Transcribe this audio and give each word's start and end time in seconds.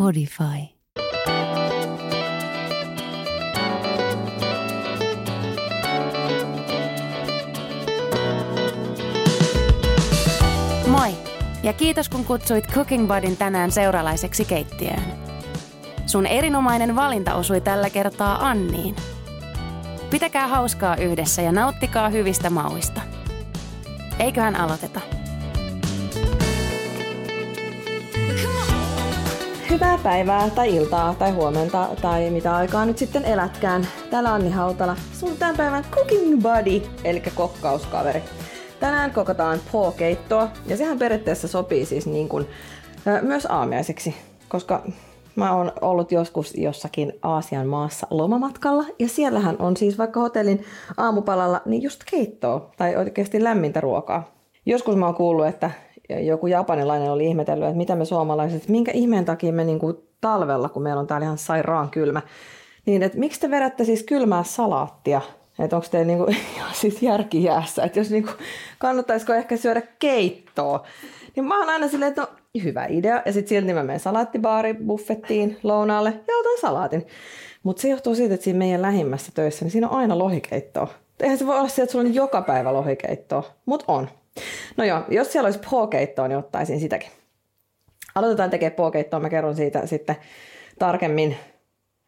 Spotify. 0.00 0.74
Moi 10.86 11.10
ja 11.62 11.72
kiitos 11.72 12.08
kun 12.08 12.24
kutsuit 12.24 12.66
Cooking 12.66 13.08
Budin 13.08 13.36
tänään 13.36 13.70
seuralaiseksi 13.70 14.44
keittiöön. 14.44 15.02
Sun 16.06 16.26
erinomainen 16.26 16.96
valinta 16.96 17.34
osui 17.34 17.60
tällä 17.60 17.90
kertaa 17.90 18.48
Anniin. 18.48 18.96
Pitäkää 20.10 20.48
hauskaa 20.48 20.96
yhdessä 20.96 21.42
ja 21.42 21.52
nauttikaa 21.52 22.08
hyvistä 22.08 22.50
mauista. 22.50 23.00
Eiköhän 24.18 24.56
aloiteta. 24.56 25.19
Hyvää 29.70 29.98
päivää 30.02 30.50
tai 30.50 30.76
iltaa 30.76 31.14
tai 31.14 31.30
huomenta 31.30 31.88
tai 32.02 32.30
mitä 32.30 32.56
aikaa 32.56 32.86
nyt 32.86 32.98
sitten 32.98 33.24
elätkään. 33.24 33.86
Täällä 34.10 34.34
Anni 34.34 34.50
Hautala, 34.50 34.96
sun 35.12 35.36
tämän 35.38 35.56
päivän 35.56 35.84
cooking 35.90 36.42
buddy, 36.42 36.82
eli 37.04 37.22
kokkauskaveri. 37.34 38.22
Tänään 38.80 39.10
kokataan 39.10 39.58
po-keittoa 39.72 40.48
ja 40.66 40.76
sehän 40.76 40.98
periaatteessa 40.98 41.48
sopii 41.48 41.84
siis 41.84 42.06
niin 42.06 42.28
kuin, 42.28 42.46
myös 43.22 43.46
aamiaiseksi, 43.46 44.14
koska 44.48 44.82
mä 45.36 45.56
oon 45.56 45.72
ollut 45.80 46.12
joskus 46.12 46.54
jossakin 46.54 47.12
Aasian 47.22 47.66
maassa 47.66 48.06
lomamatkalla 48.10 48.84
ja 48.98 49.08
siellähän 49.08 49.56
on 49.58 49.76
siis 49.76 49.98
vaikka 49.98 50.20
hotellin 50.20 50.64
aamupalalla 50.96 51.60
niin 51.64 51.82
just 51.82 52.00
keittoa 52.10 52.70
tai 52.76 52.96
oikeasti 52.96 53.44
lämmintä 53.44 53.80
ruokaa. 53.80 54.34
Joskus 54.66 54.96
mä 54.96 55.06
oon 55.06 55.14
kuullut, 55.14 55.46
että 55.46 55.70
joku 56.18 56.46
japanilainen 56.46 57.10
oli 57.10 57.26
ihmetellyt, 57.26 57.68
että 57.68 57.76
mitä 57.76 57.96
me 57.96 58.04
suomalaiset, 58.04 58.68
minkä 58.68 58.92
ihmeen 58.92 59.24
takia 59.24 59.52
me 59.52 59.64
niinku 59.64 60.04
talvella, 60.20 60.68
kun 60.68 60.82
meillä 60.82 61.00
on 61.00 61.06
täällä 61.06 61.24
ihan 61.24 61.38
sairaan 61.38 61.90
kylmä, 61.90 62.22
niin 62.86 63.02
että 63.02 63.18
miksi 63.18 63.40
te 63.40 63.50
vedätte 63.50 63.84
siis 63.84 64.02
kylmää 64.02 64.42
salaattia? 64.42 65.20
Että 65.58 65.76
onko 65.76 65.88
teillä 65.90 66.06
niinku, 66.06 66.26
ihan 66.56 66.74
siis 66.74 67.02
järki 67.02 67.44
jäässä, 67.44 67.82
että 67.82 67.98
jos 67.98 68.10
niinku, 68.10 68.30
kannattaisiko 68.78 69.34
ehkä 69.34 69.56
syödä 69.56 69.82
keittoa. 69.98 70.86
Niin 71.36 71.44
mä 71.44 71.58
oon 71.58 71.68
aina 71.68 71.88
silleen, 71.88 72.08
että 72.08 72.22
no 72.22 72.28
hyvä 72.64 72.86
idea. 72.86 73.22
Ja 73.26 73.32
sitten 73.32 73.48
silti 73.48 73.74
mä 73.74 73.82
menen 73.82 74.00
salaattibaari 74.00 74.74
buffettiin 74.74 75.58
lounaalle 75.62 76.10
ja 76.10 76.36
otan 76.40 76.60
salaatin. 76.60 77.06
Mutta 77.62 77.82
se 77.82 77.88
johtuu 77.88 78.14
siitä, 78.14 78.34
että 78.34 78.44
siinä 78.44 78.58
meidän 78.58 78.82
lähimmässä 78.82 79.32
töissä, 79.34 79.64
niin 79.64 79.72
siinä 79.72 79.88
on 79.88 79.98
aina 79.98 80.18
lohikeittoa. 80.18 80.88
Eihän 81.20 81.38
se 81.38 81.46
voi 81.46 81.58
olla 81.58 81.68
se, 81.68 81.82
että 81.82 81.92
sulla 81.92 82.04
on 82.08 82.14
joka 82.14 82.42
päivä 82.42 82.72
lohikeittoa, 82.72 83.42
mutta 83.66 83.84
on. 83.88 84.08
No 84.76 84.84
joo, 84.84 85.00
jos 85.08 85.32
siellä 85.32 85.46
olisi 85.46 85.60
pookeittoa, 85.70 86.28
niin 86.28 86.38
ottaisin 86.38 86.80
sitäkin. 86.80 87.10
Aloitetaan 88.14 88.50
tekemään 88.50 88.76
pookeittoa, 88.76 89.20
mä 89.20 89.30
kerron 89.30 89.56
siitä 89.56 89.86
sitten 89.86 90.16
tarkemmin 90.78 91.36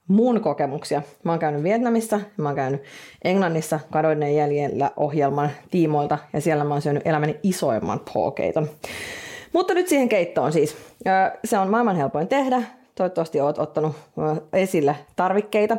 mun 0.08 0.40
kokemuksia. 0.40 1.02
Mä 1.24 1.32
oon 1.32 1.38
käynyt 1.38 1.62
Vietnamissa, 1.62 2.20
mä 2.36 2.48
oon 2.48 2.56
käynyt 2.56 2.82
Englannissa 3.24 3.80
kadoinen 3.90 4.36
jäljellä 4.36 4.90
ohjelman 4.96 5.50
tiimoilta 5.70 6.18
ja 6.32 6.40
siellä 6.40 6.64
mä 6.64 6.74
oon 6.74 6.82
syönyt 6.82 7.06
elämäni 7.06 7.40
isoimman 7.42 8.00
pookeiton. 8.14 8.70
Mutta 9.52 9.74
nyt 9.74 9.88
siihen 9.88 10.08
keittoon 10.08 10.52
siis. 10.52 10.76
Se 11.44 11.58
on 11.58 11.70
maailman 11.70 11.96
helpoin 11.96 12.28
tehdä. 12.28 12.62
Toivottavasti 12.94 13.40
oot 13.40 13.58
ottanut 13.58 13.96
esille 14.52 14.96
tarvikkeita. 15.16 15.76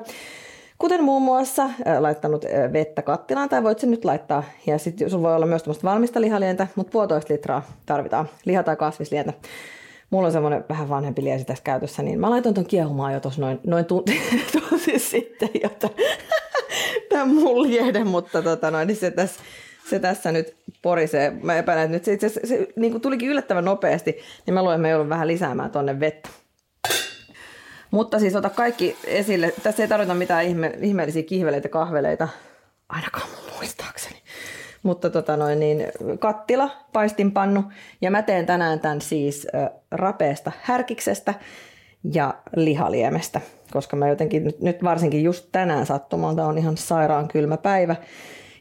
Kuten 0.83 1.03
muun 1.03 1.21
muassa 1.21 1.69
laittanut 1.99 2.45
vettä 2.73 3.01
kattilaan, 3.01 3.49
tai 3.49 3.63
voit 3.63 3.79
sen 3.79 3.91
nyt 3.91 4.05
laittaa. 4.05 4.43
Ja 4.67 4.77
sitten 4.77 5.09
sulla 5.09 5.27
voi 5.27 5.35
olla 5.35 5.45
myös 5.45 5.83
valmista 5.83 6.21
lihalientä, 6.21 6.67
mutta 6.75 6.91
puolitoista 6.91 7.33
litraa 7.33 7.67
tarvitaan. 7.85 8.29
Liha- 8.45 8.63
tai 8.63 8.75
kasvislientä. 8.75 9.33
Mulla 10.09 10.25
on 10.25 10.31
semmoinen 10.31 10.65
vähän 10.69 10.89
vanhempi 10.89 11.23
liesi 11.23 11.45
tässä 11.45 11.63
käytössä, 11.63 12.03
niin 12.03 12.19
mä 12.19 12.29
laitoin 12.29 12.55
ton 12.55 12.65
kiehumaan 12.65 13.13
jo 13.13 13.19
tuossa 13.19 13.41
noin, 13.41 13.59
noin 13.67 13.85
tunti, 13.85 14.21
tunti 14.51 14.99
sitten, 14.99 15.49
jotta 15.63 15.89
tämä 17.09 17.25
mun 17.25 17.63
liede, 17.63 18.03
mutta 18.03 18.41
tota 18.41 18.71
noin, 18.71 18.87
niin 18.87 18.97
se 18.97 19.11
tässä 19.11 19.41
se 19.89 19.99
tässä 19.99 20.31
nyt 20.31 20.55
porisee. 20.81 21.33
Mä 21.43 21.57
epäilen, 21.57 21.83
että 21.83 21.95
nyt 21.95 22.05
se, 22.05 22.13
itse 22.13 22.29
se, 22.29 22.41
se 22.43 22.67
niin 22.75 22.91
kuin 22.91 23.01
tulikin 23.01 23.29
yllättävän 23.29 23.65
nopeasti, 23.65 24.17
niin 24.45 24.53
mä 24.53 24.63
luen, 24.63 24.75
että 24.75 24.81
me 24.81 24.89
joudun 24.89 25.09
vähän 25.09 25.27
lisäämään 25.27 25.71
tonne 25.71 25.99
vettä. 25.99 26.29
Mutta 27.93 28.19
siis 28.19 28.35
ota 28.35 28.49
kaikki 28.49 28.97
esille. 29.05 29.53
Tässä 29.63 29.83
ei 29.83 29.89
tarvita 29.89 30.13
mitään 30.13 30.45
ihme, 30.45 30.73
ihmeellisiä 30.81 31.23
kihveleitä, 31.23 31.69
kahveleita, 31.69 32.27
ainakaan 32.89 33.27
muistaakseni. 33.55 34.15
Mutta 34.83 35.09
tota 35.09 35.37
noin, 35.37 35.59
niin, 35.59 35.85
kattila, 36.19 36.69
paistinpannu. 36.93 37.63
Ja 38.01 38.11
mä 38.11 38.21
teen 38.21 38.45
tänään 38.45 38.79
tämän 38.79 39.01
siis 39.01 39.47
rapeesta 39.91 40.51
härkiksestä 40.61 41.33
ja 42.13 42.33
lihaliemestä, 42.55 43.41
koska 43.71 43.95
mä 43.95 44.07
jotenkin 44.07 44.43
nyt, 44.43 44.61
nyt 44.61 44.83
varsinkin 44.83 45.23
just 45.23 45.45
tänään 45.51 45.85
sattumalta 45.85 46.45
on 46.45 46.57
ihan 46.57 46.77
sairaan 46.77 47.27
kylmä 47.27 47.57
päivä. 47.57 47.95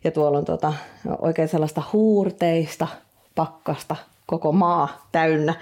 Ja 0.04 0.10
tuolla 0.10 0.38
on 0.38 0.44
tota, 0.44 0.72
oikein 1.18 1.48
sellaista 1.48 1.82
huurteista 1.92 2.88
pakkasta 3.34 3.96
koko 4.26 4.52
maa 4.52 5.08
täynnä 5.12 5.54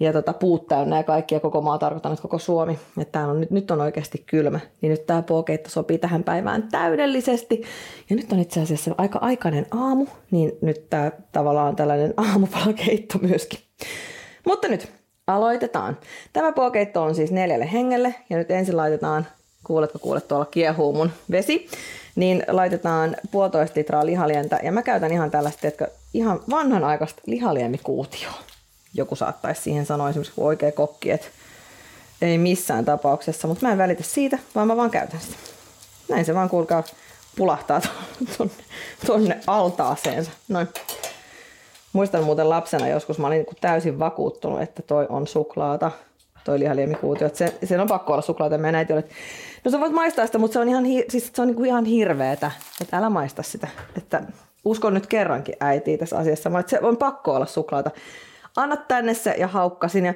ja 0.00 0.12
tota, 0.12 0.32
puut 0.32 0.66
täynnä 0.66 0.96
ja 0.96 1.02
kaikki 1.02 1.34
ja 1.34 1.40
koko 1.40 1.60
maa 1.60 1.78
tarkoitan, 1.78 2.12
että 2.12 2.22
koko 2.22 2.38
Suomi. 2.38 2.78
Että 2.98 3.26
on, 3.26 3.40
nyt, 3.40 3.50
nyt 3.50 3.70
on 3.70 3.80
oikeasti 3.80 4.24
kylmä, 4.26 4.60
niin 4.80 4.90
nyt 4.90 5.06
tämä 5.06 5.22
puokeitto 5.22 5.70
sopii 5.70 5.98
tähän 5.98 6.24
päivään 6.24 6.68
täydellisesti. 6.70 7.62
Ja 8.10 8.16
nyt 8.16 8.32
on 8.32 8.38
itse 8.38 8.60
asiassa 8.60 8.94
aika 8.98 9.18
aikainen 9.22 9.66
aamu, 9.70 10.06
niin 10.30 10.52
nyt 10.62 10.90
tämä 10.90 11.12
tavallaan 11.32 11.76
tällainen 11.76 12.14
aamupalakeitto 12.30 13.18
myöskin. 13.18 13.60
Mutta 14.46 14.68
nyt 14.68 14.88
aloitetaan. 15.26 15.98
Tämä 16.32 16.52
puokeitto 16.52 17.02
on 17.02 17.14
siis 17.14 17.32
neljälle 17.32 17.72
hengelle 17.72 18.14
ja 18.30 18.36
nyt 18.36 18.50
ensin 18.50 18.76
laitetaan, 18.76 19.26
kuuletko 19.64 19.98
kuulet 19.98 20.28
tuolla 20.28 20.44
kiehuu 20.44 20.92
mun 20.92 21.10
vesi, 21.30 21.68
niin 22.16 22.42
laitetaan 22.48 23.16
puolitoista 23.30 23.78
litraa 23.78 24.06
lihalientä 24.06 24.60
ja 24.62 24.72
mä 24.72 24.82
käytän 24.82 25.12
ihan 25.12 25.30
tällaista, 25.30 25.68
että 25.68 25.88
ihan 26.14 26.40
vanhanaikaista 26.50 27.22
lihaliemikuutioa 27.26 28.34
joku 28.94 29.16
saattaisi 29.16 29.62
siihen 29.62 29.86
sanoa 29.86 30.10
esimerkiksi 30.10 30.40
oikea 30.40 30.72
kokki, 30.72 31.10
että 31.10 31.26
ei 32.22 32.38
missään 32.38 32.84
tapauksessa, 32.84 33.48
mutta 33.48 33.66
mä 33.66 33.72
en 33.72 33.78
välitä 33.78 34.02
siitä, 34.02 34.38
vaan 34.54 34.66
mä 34.66 34.76
vaan 34.76 34.90
käytän 34.90 35.20
sitä. 35.20 35.36
Näin 36.08 36.24
se 36.24 36.34
vaan 36.34 36.48
kuulkaa 36.48 36.82
pulahtaa 37.36 37.80
tonne, 38.38 38.54
tonne 39.06 39.40
altaaseensa. 39.46 40.30
Noin. 40.48 40.68
Muistan 41.92 42.24
muuten 42.24 42.50
lapsena 42.50 42.88
joskus, 42.88 43.18
mä 43.18 43.26
olin 43.26 43.38
niin 43.38 43.56
täysin 43.60 43.98
vakuuttunut, 43.98 44.62
että 44.62 44.82
toi 44.82 45.06
on 45.08 45.26
suklaata, 45.26 45.90
toi 46.44 46.58
lihaliemikuutio. 46.58 47.30
Se, 47.32 47.54
sen 47.64 47.80
on 47.80 47.88
pakko 47.88 48.12
olla 48.12 48.22
suklaata. 48.22 48.58
Meidän 48.58 48.78
äiti 48.78 48.92
oli, 48.92 49.00
että 49.00 49.14
no 49.64 49.70
sä 49.70 49.80
voit 49.80 49.92
maistaa 49.92 50.26
sitä, 50.26 50.38
mutta 50.38 50.52
se 50.52 50.58
on 50.58 50.68
ihan, 50.68 50.84
siis 51.08 51.30
se 51.34 51.42
on 51.42 51.48
niin 51.48 51.56
kuin 51.56 51.66
ihan 51.66 51.84
hirveetä, 51.84 52.50
että 52.80 52.98
älä 52.98 53.10
maista 53.10 53.42
sitä. 53.42 53.68
Että 53.96 54.22
uskon 54.64 54.94
nyt 54.94 55.06
kerrankin 55.06 55.54
äitiä 55.60 55.98
tässä 55.98 56.18
asiassa, 56.18 56.58
että 56.60 56.70
se 56.70 56.80
on 56.82 56.96
pakko 56.96 57.34
olla 57.34 57.46
suklaata 57.46 57.90
anna 58.58 58.76
tänne 58.76 59.14
se 59.14 59.34
ja 59.38 59.46
haukkasin. 59.46 60.04
Ja 60.04 60.14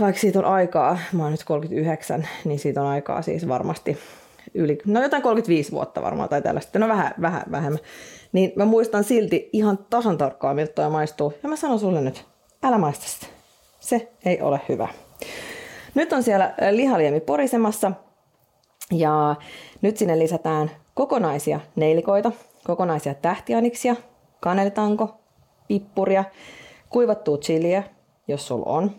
vaikka 0.00 0.20
siitä 0.20 0.38
on 0.38 0.44
aikaa, 0.44 0.98
mä 1.12 1.22
oon 1.22 1.32
nyt 1.32 1.44
39, 1.44 2.28
niin 2.44 2.58
siitä 2.58 2.82
on 2.82 2.86
aikaa 2.86 3.22
siis 3.22 3.48
varmasti 3.48 3.98
yli, 4.54 4.78
no 4.86 5.02
jotain 5.02 5.22
35 5.22 5.72
vuotta 5.72 6.02
varmaan 6.02 6.28
tai 6.28 6.42
tällaista, 6.42 6.78
no 6.78 6.88
vähän, 6.88 7.14
vähän 7.20 7.42
vähemmän. 7.50 7.80
Niin 8.32 8.52
mä 8.56 8.64
muistan 8.64 9.04
silti 9.04 9.50
ihan 9.52 9.78
tasan 9.90 10.18
tarkkaan, 10.18 10.56
miltä 10.56 10.72
toi 10.72 10.90
maistuu. 10.90 11.34
Ja 11.42 11.48
mä 11.48 11.56
sanon 11.56 11.78
sulle 11.78 12.00
nyt, 12.00 12.24
älä 12.62 12.78
maista 12.78 13.04
sitä. 13.06 13.26
Se 13.80 14.08
ei 14.24 14.40
ole 14.40 14.60
hyvä. 14.68 14.88
Nyt 15.94 16.12
on 16.12 16.22
siellä 16.22 16.54
lihaliemi 16.70 17.20
porisemassa 17.20 17.92
ja 18.92 19.36
nyt 19.82 19.96
sinne 19.96 20.18
lisätään 20.18 20.70
kokonaisia 20.94 21.60
neilikoita, 21.76 22.32
kokonaisia 22.64 23.14
tähtianiksia, 23.14 23.96
kanelitanko, 24.40 25.20
pippuria, 25.68 26.24
kuivattua 26.88 27.38
chiliä, 27.38 27.82
jos 28.28 28.46
sulla 28.46 28.66
on, 28.66 28.90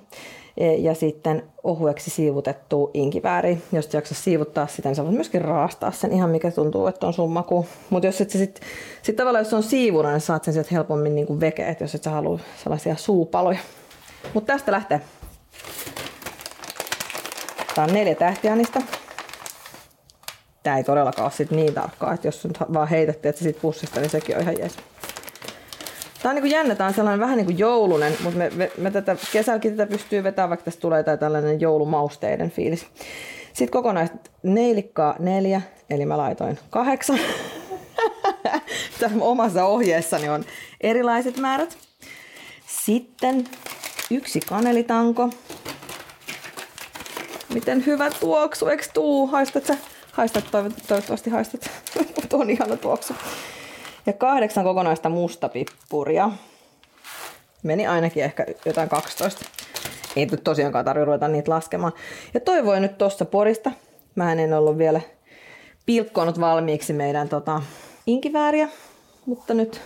e, 0.57 0.73
ja 0.73 0.95
sitten 0.95 1.43
ohueksi 1.63 2.09
siivutettu 2.09 2.91
inkivääri. 2.93 3.61
Jos 3.71 3.93
jaksa 3.93 4.15
siivuttaa 4.15 4.67
sitä, 4.67 4.89
niin 4.89 4.95
sä 4.95 5.03
voit 5.03 5.15
myöskin 5.15 5.41
raastaa 5.41 5.91
sen 5.91 6.11
ihan 6.11 6.29
mikä 6.29 6.51
tuntuu, 6.51 6.87
että 6.87 7.07
on 7.07 7.13
sun 7.13 7.31
maku. 7.31 7.65
Mutta 7.89 8.07
jos 8.07 8.21
et 8.21 8.29
se 8.29 8.37
sit, 8.37 8.61
sit 9.01 9.15
tavallaan 9.15 9.45
jos 9.45 9.53
on 9.53 9.63
siivuna, 9.63 10.11
niin 10.11 10.21
saat 10.21 10.43
sen 10.43 10.53
sieltä 10.53 10.69
helpommin 10.71 11.15
niin 11.15 11.39
vekeä, 11.39 11.75
jos 11.79 11.95
et 11.95 12.03
sä 12.03 12.09
halua 12.09 12.39
sellaisia 12.63 12.95
suupaloja. 12.95 13.59
Mutta 14.33 14.53
tästä 14.53 14.71
lähtee. 14.71 15.01
Tää 17.75 17.85
on 17.85 17.93
neljä 17.93 18.15
tähtianista. 18.15 18.81
Tää 20.63 20.77
ei 20.77 20.83
todellakaan 20.83 21.23
ole 21.23 21.31
sit 21.31 21.51
niin 21.51 21.73
tarkkaa, 21.73 22.13
että 22.13 22.27
jos 22.27 22.45
nyt 22.45 22.59
vaan 22.73 22.87
heitätte, 22.87 23.29
että 23.29 23.43
sit 23.43 23.61
pussista, 23.61 23.99
niin 23.99 24.09
sekin 24.09 24.35
on 24.35 24.41
ihan 24.41 24.57
jees. 24.59 24.75
Tämä 26.27 26.31
on 26.31 26.35
niin 26.35 26.51
kuin 26.51 26.51
jännä, 26.51 26.75
tämä 26.75 26.88
on 26.88 26.94
sellainen 26.94 27.19
vähän 27.19 27.38
niin 27.38 27.45
kuin 27.45 27.59
joulunen, 27.59 28.13
mutta 28.24 28.38
me, 28.38 28.50
me, 28.56 28.71
me 28.77 28.91
tätä, 28.91 29.15
kesälläkin 29.31 29.77
tätä 29.77 29.91
pystyy 29.91 30.24
vetämään, 30.24 30.50
vaikka 30.50 30.63
tästä 30.63 30.81
tulee 30.81 31.03
tämä 31.03 31.18
tällainen 31.18 31.62
joulumausteiden 31.62 32.51
fiilis. 32.51 32.85
Sitten 33.53 33.71
kokonaista 33.71 34.18
neilikkaa 34.44 35.15
neljä, 35.19 35.62
eli 35.89 36.06
mä 36.06 36.18
laitoin 36.18 36.59
kahdeksan. 36.69 37.19
Tässä 39.00 39.18
omassa 39.21 39.65
ohjeessani 39.65 40.29
on 40.29 40.44
erilaiset 40.81 41.38
määrät. 41.38 41.77
Sitten 42.68 43.44
yksi 44.12 44.39
kanelitanko. 44.39 45.30
miten 47.53 47.85
hyvä 47.85 48.09
tuoksu, 48.19 48.68
eikö 48.68 48.83
tuu? 48.94 49.27
Haistat 49.27 49.65
sä? 49.65 49.77
Haistat 50.12 50.45
toivottavasti 50.88 51.30
haistat. 51.30 51.69
Tuo 52.30 52.41
on 52.41 52.50
ihana 52.50 52.77
tuoksu. 52.77 53.13
Ja 54.07 54.13
kahdeksan 54.13 54.63
kokonaista 54.63 55.09
mustapippuria. 55.09 56.31
Meni 57.63 57.88
ainakin 57.88 58.24
ehkä 58.24 58.45
jotain 58.65 58.89
12. 58.89 59.45
Ei 60.15 60.25
nyt 60.25 60.44
tosiaankaan 60.44 60.86
tarvitse 60.86 61.06
ruveta 61.06 61.27
niitä 61.27 61.51
laskemaan. 61.51 61.94
Ja 62.33 62.39
toivoin 62.39 62.81
nyt 62.81 62.98
tuossa 62.98 63.25
porista. 63.25 63.71
Mä 64.15 64.33
en 64.33 64.54
ollut 64.54 64.77
vielä 64.77 65.01
pilkkonut 65.86 66.39
valmiiksi 66.39 66.94
meidän 66.94 67.30
tota, 67.30 67.62
inkivääriä, 68.06 68.69
mutta 69.25 69.54
nyt 69.54 69.81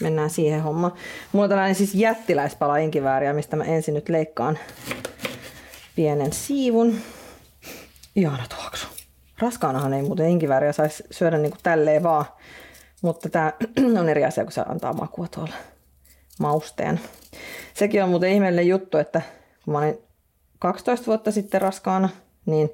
mennään 0.00 0.30
siihen 0.30 0.62
hommaan. 0.62 0.92
Mulla 1.32 1.44
on 1.44 1.48
tällainen 1.48 1.74
siis 1.74 1.94
jättiläispala 1.94 2.76
inkivääriä, 2.76 3.32
mistä 3.32 3.56
mä 3.56 3.64
ensin 3.64 3.94
nyt 3.94 4.08
leikkaan 4.08 4.58
pienen 5.96 6.32
siivun. 6.32 6.96
Ihana 8.16 8.44
tuoksu. 8.56 8.86
Raskaanahan 9.38 9.94
ei 9.94 10.02
muuten 10.02 10.28
inkivääriä 10.28 10.72
saisi 10.72 11.04
syödä 11.10 11.38
niin 11.38 11.50
kuin 11.50 11.60
tälleen 11.62 12.02
vaan. 12.02 12.24
Mutta 13.02 13.28
tämä 13.28 13.52
on 14.00 14.08
eri 14.08 14.24
asia, 14.24 14.44
kun 14.44 14.52
se 14.52 14.62
antaa 14.68 14.92
makua 14.92 15.28
tuolla 15.28 15.54
mausteen. 16.40 17.00
Sekin 17.74 18.02
on 18.02 18.08
muuten 18.08 18.32
ihmeellinen 18.32 18.68
juttu, 18.68 18.98
että 18.98 19.22
kun 19.64 19.72
mä 19.72 19.78
olin 19.78 19.98
12 20.58 21.06
vuotta 21.06 21.30
sitten 21.30 21.62
raskaana, 21.62 22.08
niin 22.46 22.70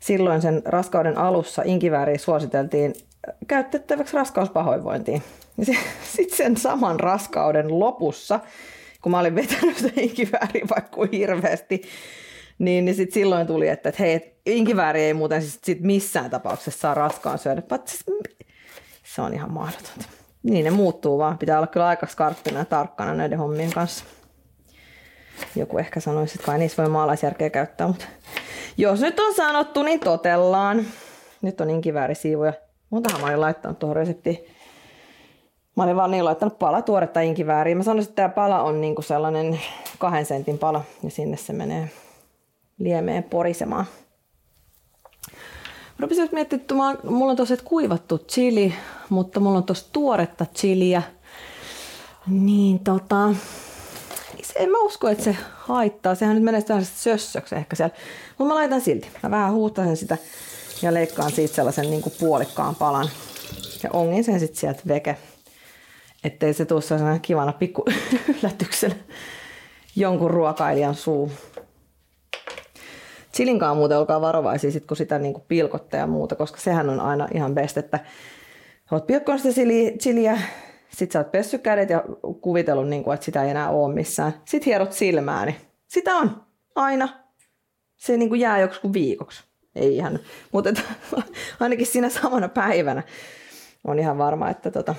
silloin 0.00 0.42
sen 0.42 0.62
raskauden 0.64 1.18
alussa 1.18 1.62
inkivääriä 1.64 2.18
suositeltiin 2.18 2.94
käytettäväksi 3.48 4.16
raskauspahoinvointiin. 4.16 5.22
Sitten 6.16 6.36
sen 6.36 6.56
saman 6.56 7.00
raskauden 7.00 7.78
lopussa, 7.78 8.40
kun 9.02 9.12
mä 9.12 9.18
olin 9.18 9.34
vetänyt 9.34 9.76
sitä 9.76 10.00
inkivääriä 10.00 10.64
vaikka 10.70 11.00
hirveästi, 11.12 11.82
niin, 12.58 12.84
niin 12.84 12.94
sit 12.94 13.12
silloin 13.12 13.46
tuli, 13.46 13.68
että, 13.68 13.88
että 13.88 14.02
hei, 14.02 14.34
inkivääri 14.46 15.02
ei 15.02 15.14
muuten 15.14 15.42
siis 15.42 15.58
sit 15.64 15.80
missään 15.80 16.30
tapauksessa 16.30 16.80
saa 16.80 16.94
raskaan 16.94 17.38
syödä. 17.38 17.62
Siis, 17.86 18.04
se 19.14 19.22
on 19.22 19.34
ihan 19.34 19.52
mahdotonta. 19.52 20.08
Niin 20.42 20.64
ne 20.64 20.70
muuttuu 20.70 21.18
vaan. 21.18 21.38
Pitää 21.38 21.58
olla 21.58 21.66
kyllä 21.66 21.86
aika 21.86 22.06
skarppina 22.06 22.58
ja 22.58 22.64
tarkkana 22.64 23.14
näiden 23.14 23.38
hommien 23.38 23.72
kanssa. 23.72 24.04
Joku 25.56 25.78
ehkä 25.78 26.00
sanoisi, 26.00 26.34
että 26.34 26.46
kai 26.46 26.58
niissä 26.58 26.82
voi 26.82 26.90
maalaisjärkeä 26.90 27.50
käyttää, 27.50 27.86
mutta 27.86 28.04
jos 28.76 29.00
nyt 29.00 29.20
on 29.20 29.34
sanottu, 29.34 29.82
niin 29.82 30.00
totellaan. 30.00 30.84
Nyt 31.42 31.60
on 31.60 31.70
inkiväärisiivuja. 31.70 32.52
Montahan 32.90 33.20
mä 33.20 33.26
olin 33.26 33.40
laittanut 33.40 33.78
tuohon 33.78 33.96
reseptiin. 33.96 34.38
Mä 35.76 35.82
olin 35.82 35.96
vaan 35.96 36.10
niin 36.10 36.24
laittanut 36.24 36.58
pala 36.58 36.82
tuoretta 36.82 37.20
inkivääriä. 37.20 37.74
Mä 37.74 37.82
sanoisin, 37.82 38.10
että 38.10 38.22
tämä 38.22 38.28
pala 38.28 38.62
on 38.62 38.80
niinku 38.80 39.02
sellainen 39.02 39.60
kahden 39.98 40.26
sentin 40.26 40.58
pala 40.58 40.84
ja 41.02 41.10
sinne 41.10 41.36
se 41.36 41.52
menee 41.52 41.90
liemeen 42.78 43.22
porisemaan. 43.22 43.86
Mä 45.98 46.02
rupesin 46.02 46.28
miettimään, 46.32 46.94
että 46.94 47.06
mulla 47.10 47.30
on 47.30 47.36
tuossa 47.36 47.56
kuivattu 47.64 48.18
chili, 48.18 48.74
mutta 49.08 49.40
mulla 49.40 49.58
on 49.58 49.64
tuossa 49.64 49.86
tuoretta 49.92 50.46
chiliä. 50.54 51.02
Niin 52.26 52.78
tota, 52.78 53.34
en 54.56 54.70
mä 54.70 54.78
usko, 54.78 55.08
että 55.08 55.24
se 55.24 55.36
haittaa. 55.54 56.14
Sehän 56.14 56.34
nyt 56.34 56.44
menee 56.44 56.62
tällaiset 56.62 56.96
sössöksi 56.96 57.54
ehkä 57.54 57.76
siellä. 57.76 57.94
Mutta 58.38 58.54
mä 58.54 58.54
laitan 58.54 58.80
silti. 58.80 59.08
Mä 59.22 59.30
vähän 59.30 59.52
huuhtasen 59.52 59.96
sitä 59.96 60.18
ja 60.82 60.94
leikkaan 60.94 61.32
siitä 61.32 61.54
sellaisen 61.54 61.90
niin 61.90 62.02
kuin 62.02 62.14
puolikkaan 62.20 62.74
palan. 62.74 63.08
Ja 63.82 63.90
ongin 63.92 64.24
sen 64.24 64.40
sitten 64.40 64.60
sieltä 64.60 64.82
veke. 64.88 65.16
Ettei 66.24 66.54
se 66.54 66.64
tule 66.64 66.82
sellaisena 66.82 67.18
kivana 67.18 67.52
pikku 67.52 67.84
yllätyksenä 68.42 68.94
jonkun 69.96 70.30
ruokailijan 70.30 70.94
suu. 70.94 71.32
Chilinkaan 73.34 73.76
muuten 73.76 73.98
olkaa 73.98 74.20
varovaisia 74.20 74.70
sit, 74.70 74.86
kun 74.86 74.96
sitä 74.96 75.18
niin 75.18 75.34
kuin 75.34 75.44
pilkotte 75.48 75.96
ja 75.96 76.06
muuta, 76.06 76.36
koska 76.36 76.58
sehän 76.60 76.90
on 76.90 77.00
aina 77.00 77.28
ihan 77.34 77.54
best, 77.54 77.76
että 77.76 78.00
oot 78.90 79.06
pilkkonut 79.06 79.40
sitä 79.40 79.60
chiliä, 79.98 80.38
sit 80.88 81.12
sä 81.12 81.18
oot 81.18 81.32
pessy 81.32 81.58
kädet 81.58 81.90
ja 81.90 82.04
kuvitellut, 82.40 82.88
niin 82.88 83.04
kuin, 83.04 83.14
että 83.14 83.24
sitä 83.24 83.44
ei 83.44 83.50
enää 83.50 83.70
ole 83.70 83.94
missään. 83.94 84.32
Sitten 84.44 84.66
hierot 84.66 84.92
silmää, 84.92 85.46
niin 85.46 85.56
sitä 85.86 86.14
on 86.14 86.42
aina. 86.74 87.08
Se 87.96 88.16
niin 88.16 88.28
kuin 88.28 88.40
jää 88.40 88.58
joku 88.58 88.92
viikoksi. 88.92 89.44
Ei 89.74 89.96
ihan, 89.96 90.18
mutta 90.52 90.70
ainakin 91.60 91.86
siinä 91.86 92.08
samana 92.08 92.48
päivänä 92.48 93.02
on 93.84 93.98
ihan 93.98 94.18
varma, 94.18 94.50
että 94.50 94.70
tota, 94.70 94.94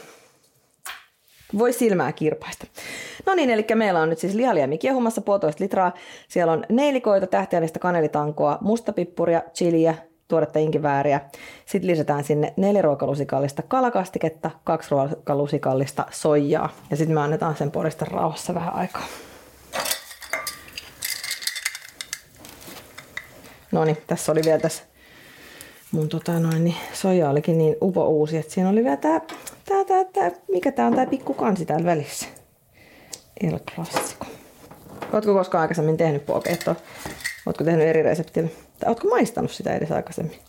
voi 1.58 1.74
silmää 1.74 2.12
kirpaista. 2.12 2.68
No 3.26 3.34
niin, 3.34 3.50
eli 3.50 3.66
meillä 3.76 4.00
on 4.00 4.10
nyt 4.10 4.20
siis 4.20 4.34
lihaliemi 4.34 4.78
kiehumassa 4.78 5.22
puolitoista 5.22 5.64
litraa. 5.64 5.94
Siellä 6.28 6.54
on 6.54 6.64
neilikoita, 6.70 7.28
tähtiälistä 7.28 7.80
kanelitankoa, 7.80 8.58
mustapippuria, 8.62 9.42
chiliä, 9.54 9.96
tuoretta 10.28 10.60
inkivääriä. 10.60 11.22
Sitten 11.66 11.92
lisätään 11.92 12.24
sinne 12.24 12.54
neljä 12.58 12.82
ruokalusikallista 12.82 13.62
kalakastiketta, 13.62 14.52
kaksi 14.64 14.92
ruokalusikallista 14.92 16.06
soijaa. 16.12 16.70
Ja 16.90 16.98
sitten 16.98 17.16
me 17.16 17.22
annetaan 17.22 17.56
sen 17.56 17.72
porista 17.72 18.06
rauhassa 18.06 18.56
vähän 18.56 18.76
aikaa. 18.76 19.06
No 23.72 23.86
niin, 23.86 23.98
tässä 24.08 24.32
oli 24.32 24.42
vielä 24.46 24.60
tässä 24.60 24.84
mun 25.96 26.10
tota 26.10 26.40
noin, 26.40 26.64
niin 26.64 26.76
soja 26.94 27.30
olikin 27.30 27.58
niin 27.58 27.76
upo 27.82 28.08
uusi, 28.08 28.38
että 28.38 28.54
siinä 28.54 28.70
oli 28.70 28.84
vielä 28.84 28.98
tää, 28.98 29.22
tää, 29.66 29.86
tää, 29.86 30.04
tää 30.04 30.32
mikä 30.52 30.72
tää 30.72 30.88
on 30.88 30.96
tää 30.96 31.06
pikku 31.06 31.34
kansi 31.34 31.66
täällä 31.66 31.86
välissä. 31.86 32.26
El 33.42 33.60
Classico. 33.76 34.26
Ootko 35.14 35.34
koskaan 35.34 35.62
aikaisemmin 35.62 35.98
tehnyt 35.98 36.26
puokeittoa? 36.26 36.76
Ootko 37.46 37.64
tehnyt 37.64 37.88
eri 37.88 38.04
reseptillä? 38.04 38.50
Tai 38.80 38.90
ootko 38.90 39.08
maistanut 39.08 39.52
sitä 39.52 39.76
edes 39.76 39.92
aikaisemmin? 39.92 40.40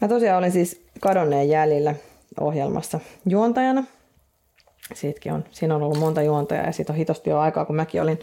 Mä 0.00 0.08
tosiaan 0.08 0.38
olin 0.38 0.52
siis 0.52 0.82
kadonneen 1.00 1.48
jäljillä 1.48 1.94
ohjelmassa 2.40 3.00
juontajana. 3.26 3.84
Siitäkin 4.94 5.32
on, 5.32 5.44
siinä 5.50 5.74
on 5.74 5.82
ollut 5.82 5.98
monta 5.98 6.22
juontajaa 6.22 6.66
ja 6.66 6.72
siitä 6.72 6.92
on 6.92 6.96
hitosti 6.96 7.30
jo 7.30 7.38
aikaa, 7.38 7.64
kun 7.64 7.76
mäkin 7.76 8.02
olin. 8.02 8.18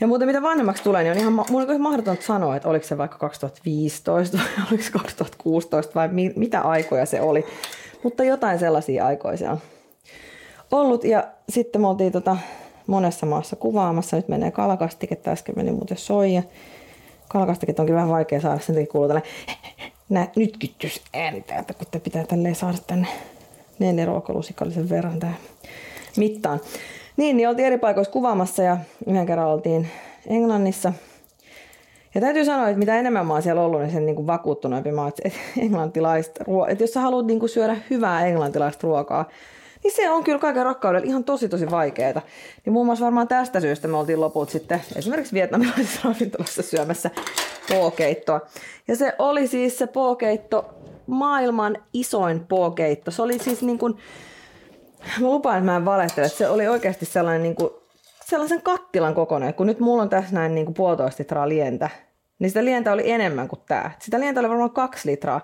Ja 0.00 0.06
muuten 0.06 0.28
mitä 0.28 0.42
vanhemmaksi 0.42 0.82
tulee, 0.82 1.02
niin 1.02 1.12
on 1.12 1.18
ihan, 1.18 1.32
mun 1.32 1.70
on 1.70 1.80
mahdotonta 1.80 2.22
sanoa, 2.22 2.56
että 2.56 2.68
oliko 2.68 2.86
se 2.86 2.98
vaikka 2.98 3.18
2015 3.18 4.38
vai 4.38 4.66
oliko 4.70 4.82
se 4.82 4.90
2016 4.90 5.94
vai 5.94 6.08
mi, 6.08 6.32
mitä 6.36 6.60
aikoja 6.60 7.06
se 7.06 7.20
oli. 7.20 7.46
Mutta 8.02 8.24
jotain 8.24 8.58
sellaisia 8.58 9.06
aikoja 9.06 9.36
se 9.36 9.48
on 9.48 9.58
ollut. 10.70 11.04
Ja 11.04 11.28
sitten 11.48 11.80
me 11.80 11.88
oltiin 11.88 12.12
tota, 12.12 12.36
monessa 12.86 13.26
maassa 13.26 13.56
kuvaamassa. 13.56 14.16
Nyt 14.16 14.28
menee 14.28 14.50
kalakastiketta, 14.50 15.30
äsken 15.30 15.54
meni 15.56 15.72
muuten 15.72 15.96
soija. 15.96 16.42
Kalakastiket 17.28 17.80
onkin 17.80 17.94
vähän 17.94 18.08
vaikea 18.08 18.40
saada, 18.40 18.60
sen 18.60 18.74
takia 18.74 18.92
kuuluu 18.92 19.08
tällainen 19.08 19.32
nää 20.08 20.28
nytkytys 20.36 21.02
ääni 21.14 21.42
täältä, 21.42 21.74
kun 21.74 21.86
te 21.90 22.00
pitää 22.00 22.24
tälleen 22.24 22.54
saada 22.54 22.78
tänne 22.86 23.08
neljä 23.78 24.06
ruokalusikallisen 24.06 24.88
verran 24.88 25.18
tähän 25.18 25.36
mittaan. 26.16 26.60
Niin, 27.16 27.36
niin 27.36 27.48
oltiin 27.48 27.66
eri 27.66 27.78
paikoissa 27.78 28.12
kuvaamassa 28.12 28.62
ja 28.62 28.76
yhden 29.06 29.26
kerran 29.26 29.48
oltiin 29.48 29.88
Englannissa. 30.26 30.92
Ja 32.14 32.20
täytyy 32.20 32.44
sanoa, 32.44 32.68
että 32.68 32.78
mitä 32.78 32.98
enemmän 32.98 33.26
mä 33.26 33.32
oon 33.32 33.42
siellä 33.42 33.62
ollut, 33.62 33.80
niin 33.80 33.90
sen 33.90 34.06
niin 34.06 34.26
vakuuttuneempi 34.26 34.92
mä 34.92 35.00
oon, 35.00 35.08
että 35.08 35.38
englantilaista 35.58 36.44
ruo- 36.44 36.68
että 36.68 36.84
jos 36.84 36.92
sä 36.92 37.00
haluat 37.00 37.26
niin 37.26 37.48
syödä 37.48 37.76
hyvää 37.90 38.26
englantilaista 38.26 38.86
ruokaa, 38.86 39.28
niin 39.84 39.96
se 39.96 40.10
on 40.10 40.24
kyllä 40.24 40.38
kaiken 40.38 40.64
rakkaudella 40.64 41.06
ihan 41.06 41.24
tosi 41.24 41.48
tosi 41.48 41.70
vaikeaa. 41.70 42.22
Niin 42.64 42.72
muun 42.72 42.86
muassa 42.86 43.04
varmaan 43.04 43.28
tästä 43.28 43.60
syystä 43.60 43.88
me 43.88 43.96
oltiin 43.96 44.20
loput 44.20 44.50
sitten 44.50 44.82
esimerkiksi 44.96 45.34
vietnamilaisessa 45.34 46.00
ravintolassa 46.08 46.62
syömässä 46.62 47.10
pookeittoa. 47.68 48.40
Ja 48.88 48.96
se 48.96 49.14
oli 49.18 49.46
siis 49.46 49.78
se 49.78 49.86
pookeitto 49.86 50.74
maailman 51.06 51.78
isoin 51.92 52.46
pookeitto. 52.48 53.10
Se 53.10 53.22
oli 53.22 53.38
siis 53.38 53.62
niin 53.62 53.78
kuin, 53.78 53.96
mä 55.20 55.28
lupaan, 55.28 55.58
että 55.58 55.64
mä 55.64 55.76
en 55.76 55.84
valehtele, 55.84 56.28
se 56.28 56.48
oli 56.48 56.68
oikeasti 56.68 57.06
sellainen 57.06 57.42
niin 57.42 57.54
kuin, 57.54 57.70
sellaisen 58.24 58.62
kattilan 58.62 59.14
kokoinen, 59.14 59.54
kun 59.54 59.66
nyt 59.66 59.80
mulla 59.80 60.02
on 60.02 60.08
tässä 60.08 60.34
näin 60.34 60.54
niin 60.54 60.64
kuin 60.64 60.74
puolitoista 60.74 61.22
litraa 61.22 61.48
lientä, 61.48 61.90
niin 62.38 62.50
sitä 62.50 62.64
lientä 62.64 62.92
oli 62.92 63.10
enemmän 63.10 63.48
kuin 63.48 63.60
tämä. 63.68 63.90
Sitä 63.98 64.20
lientä 64.20 64.40
oli 64.40 64.48
varmaan 64.48 64.70
kaksi 64.70 65.08
litraa. 65.08 65.40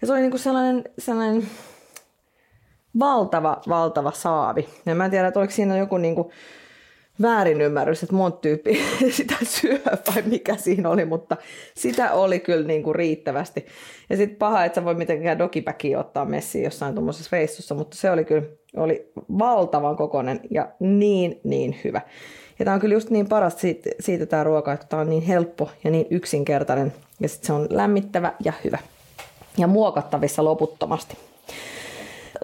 Ja 0.00 0.06
se 0.06 0.12
oli 0.12 0.20
niin 0.20 0.30
kuin 0.30 0.40
sellainen, 0.40 0.84
sellainen 0.98 1.48
valtava, 2.98 3.60
valtava 3.68 4.10
saavi. 4.10 4.68
Ja 4.86 4.94
mä 4.94 5.04
en 5.04 5.10
tiedä, 5.10 5.28
että 5.28 5.40
oliko 5.40 5.52
siinä 5.52 5.76
joku 5.76 5.98
niinku 5.98 6.32
väärinymmärrys, 7.22 8.02
että 8.02 8.14
monta 8.14 8.38
tyyppi 8.38 8.82
sitä 9.10 9.34
syö 9.42 9.78
vai 9.84 10.22
mikä 10.26 10.56
siinä 10.56 10.90
oli, 10.90 11.04
mutta 11.04 11.36
sitä 11.74 12.12
oli 12.12 12.40
kyllä 12.40 12.66
niinku 12.66 12.92
riittävästi. 12.92 13.66
Ja 14.10 14.16
sitten 14.16 14.38
paha, 14.38 14.64
että 14.64 14.80
sä 14.80 14.84
voi 14.84 14.94
mitenkään 14.94 15.38
dokipäkiä 15.38 16.00
ottaa 16.00 16.24
messiin 16.24 16.64
jossain 16.64 16.94
tuommoisessa 16.94 17.28
reissussa, 17.32 17.74
mutta 17.74 17.96
se 17.96 18.10
oli 18.10 18.24
kyllä 18.24 18.46
oli 18.76 19.12
valtavan 19.38 19.96
kokoinen 19.96 20.40
ja 20.50 20.68
niin, 20.80 21.40
niin 21.44 21.76
hyvä. 21.84 22.00
Ja 22.58 22.64
tämä 22.64 22.74
on 22.74 22.80
kyllä 22.80 22.94
just 22.94 23.10
niin 23.10 23.28
paras 23.28 23.60
siitä, 23.60 23.90
siitä 24.00 24.26
tämä 24.26 24.44
ruoka, 24.44 24.72
että 24.72 24.86
tämä 24.86 25.02
on 25.02 25.10
niin 25.10 25.22
helppo 25.22 25.70
ja 25.84 25.90
niin 25.90 26.06
yksinkertainen 26.10 26.92
ja 27.20 27.28
sitten 27.28 27.46
se 27.46 27.52
on 27.52 27.66
lämmittävä 27.70 28.32
ja 28.44 28.52
hyvä. 28.64 28.78
Ja 29.58 29.66
muokattavissa 29.66 30.44
loputtomasti. 30.44 31.16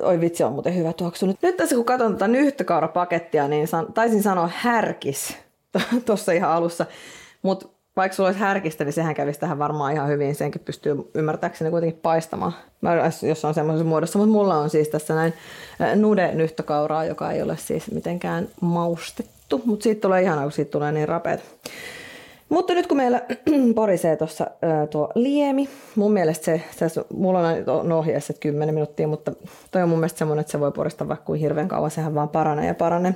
Oi 0.00 0.20
vitsi, 0.20 0.44
on 0.44 0.52
muuten 0.52 0.76
hyvä 0.76 0.92
tuoksu. 0.92 1.26
Nyt, 1.26 1.56
tässä 1.56 1.76
kun 1.76 1.84
katson 1.84 2.12
tätä 2.12 2.28
nyhtökaurapakettia, 2.28 3.48
niin 3.48 3.68
san, 3.68 3.92
taisin 3.92 4.22
sanoa 4.22 4.50
härkis 4.54 5.36
tuossa 6.06 6.32
ihan 6.32 6.50
alussa. 6.50 6.86
Mutta 7.42 7.68
vaikka 7.96 8.16
sulla 8.16 8.28
olisi 8.28 8.40
härkistä, 8.40 8.84
niin 8.84 8.92
sehän 8.92 9.14
kävisi 9.14 9.40
tähän 9.40 9.58
varmaan 9.58 9.92
ihan 9.92 10.08
hyvin. 10.08 10.34
Senkin 10.34 10.62
pystyy 10.64 11.10
ymmärtääkseni 11.14 11.70
kuitenkin 11.70 12.00
paistamaan, 12.02 12.52
jos 13.28 13.44
on 13.44 13.54
semmoisessa 13.54 13.88
muodossa. 13.88 14.18
Mutta 14.18 14.32
mulla 14.32 14.58
on 14.58 14.70
siis 14.70 14.88
tässä 14.88 15.14
näin 15.14 15.32
nude 15.96 16.34
nyhtökauraa, 16.34 17.04
joka 17.04 17.30
ei 17.30 17.42
ole 17.42 17.56
siis 17.56 17.90
mitenkään 17.90 18.48
maustettu. 18.60 19.62
Mutta 19.64 19.82
siitä 19.82 20.00
tulee 20.00 20.22
ihana, 20.22 20.42
kun 20.42 20.52
siitä 20.52 20.70
tulee 20.70 20.92
niin 20.92 21.08
rapeet. 21.08 21.40
Mutta 22.50 22.74
nyt 22.74 22.86
kun 22.86 22.96
meillä 22.96 23.22
porisee 23.74 24.16
tuossa 24.16 24.46
tuo 24.90 25.08
liemi, 25.14 25.68
mun 25.96 26.12
mielestä 26.12 26.44
se, 26.44 26.88
se 26.88 27.04
mulla 27.14 27.40
on 27.66 27.92
ohjeessa 27.92 28.32
10 28.32 28.74
minuuttia, 28.74 29.08
mutta 29.08 29.32
toi 29.70 29.82
on 29.82 29.88
mun 29.88 29.98
mielestä 29.98 30.18
semmoinen, 30.18 30.40
että 30.40 30.50
se 30.50 30.60
voi 30.60 30.72
poristaa 30.72 31.08
vaikka 31.08 31.24
kuin 31.24 31.40
hirveän 31.40 31.68
kauan, 31.68 31.90
sehän 31.90 32.14
vaan 32.14 32.28
paranee 32.28 32.66
ja 32.66 32.74
paranee. 32.74 33.14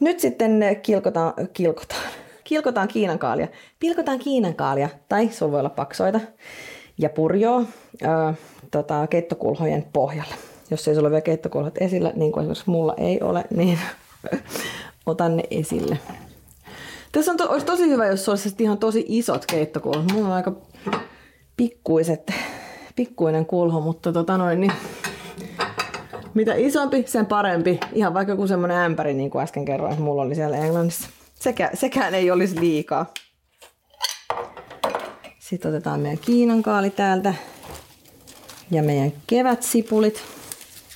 Nyt 0.00 0.20
sitten 0.20 0.60
kilkotaan, 0.82 1.32
kilkotaan, 1.52 2.02
kilkotaan 2.44 2.88
kiinankaalia. 2.88 3.48
Pilkotaan 3.80 4.18
kiinankaalia, 4.18 4.88
tai 5.08 5.28
sulla 5.28 5.52
voi 5.52 5.60
olla 5.60 5.70
paksoita, 5.70 6.20
ja 6.98 7.08
purjoa 7.08 7.64
ää, 8.02 8.34
tota, 8.70 9.06
keittokulhojen 9.06 9.86
pohjalle. 9.92 10.34
Jos 10.70 10.88
ei 10.88 10.94
sulla 10.94 11.06
ole 11.06 11.10
vielä 11.10 11.22
keittokulhot 11.22 11.74
esillä, 11.80 12.12
niin 12.16 12.32
kuin 12.32 12.42
esimerkiksi 12.42 12.70
mulla 12.70 12.94
ei 12.96 13.20
ole, 13.20 13.44
niin 13.56 13.78
otan 15.06 15.36
ne 15.36 15.42
esille. 15.50 15.98
Tässä 17.12 17.30
on 17.30 17.36
to, 17.36 17.48
olisi 17.50 17.66
tosi 17.66 17.88
hyvä, 17.88 18.06
jos 18.06 18.28
olisi 18.28 18.54
ihan 18.58 18.78
tosi 18.78 19.04
isot 19.08 19.46
keittokulhot. 19.46 20.12
Mulla 20.12 20.28
on 20.28 20.34
aika 20.34 20.52
pikkuiset, 21.56 22.32
pikkuinen 22.96 23.46
kulho, 23.46 23.80
mutta 23.80 24.12
tota 24.12 24.38
noin, 24.38 24.60
niin 24.60 24.72
mitä 26.34 26.54
isompi, 26.54 27.04
sen 27.06 27.26
parempi. 27.26 27.80
Ihan 27.92 28.14
vaikka 28.14 28.32
joku 28.32 28.46
semmoinen 28.46 28.76
ämpäri, 28.76 29.14
niin 29.14 29.30
kuin 29.30 29.42
äsken 29.42 29.64
kerroin, 29.64 29.92
että 29.92 30.04
mulla 30.04 30.22
oli 30.22 30.34
siellä 30.34 30.56
Englannissa. 30.56 31.08
Sekä, 31.34 31.70
sekään 31.74 32.14
ei 32.14 32.30
olisi 32.30 32.60
liikaa. 32.60 33.06
Sitten 35.38 35.70
otetaan 35.70 36.00
meidän 36.00 36.18
Kiinan 36.18 36.62
kaali 36.62 36.90
täältä. 36.90 37.34
Ja 38.70 38.82
meidän 38.82 39.12
kevätsipulit. 39.26 40.22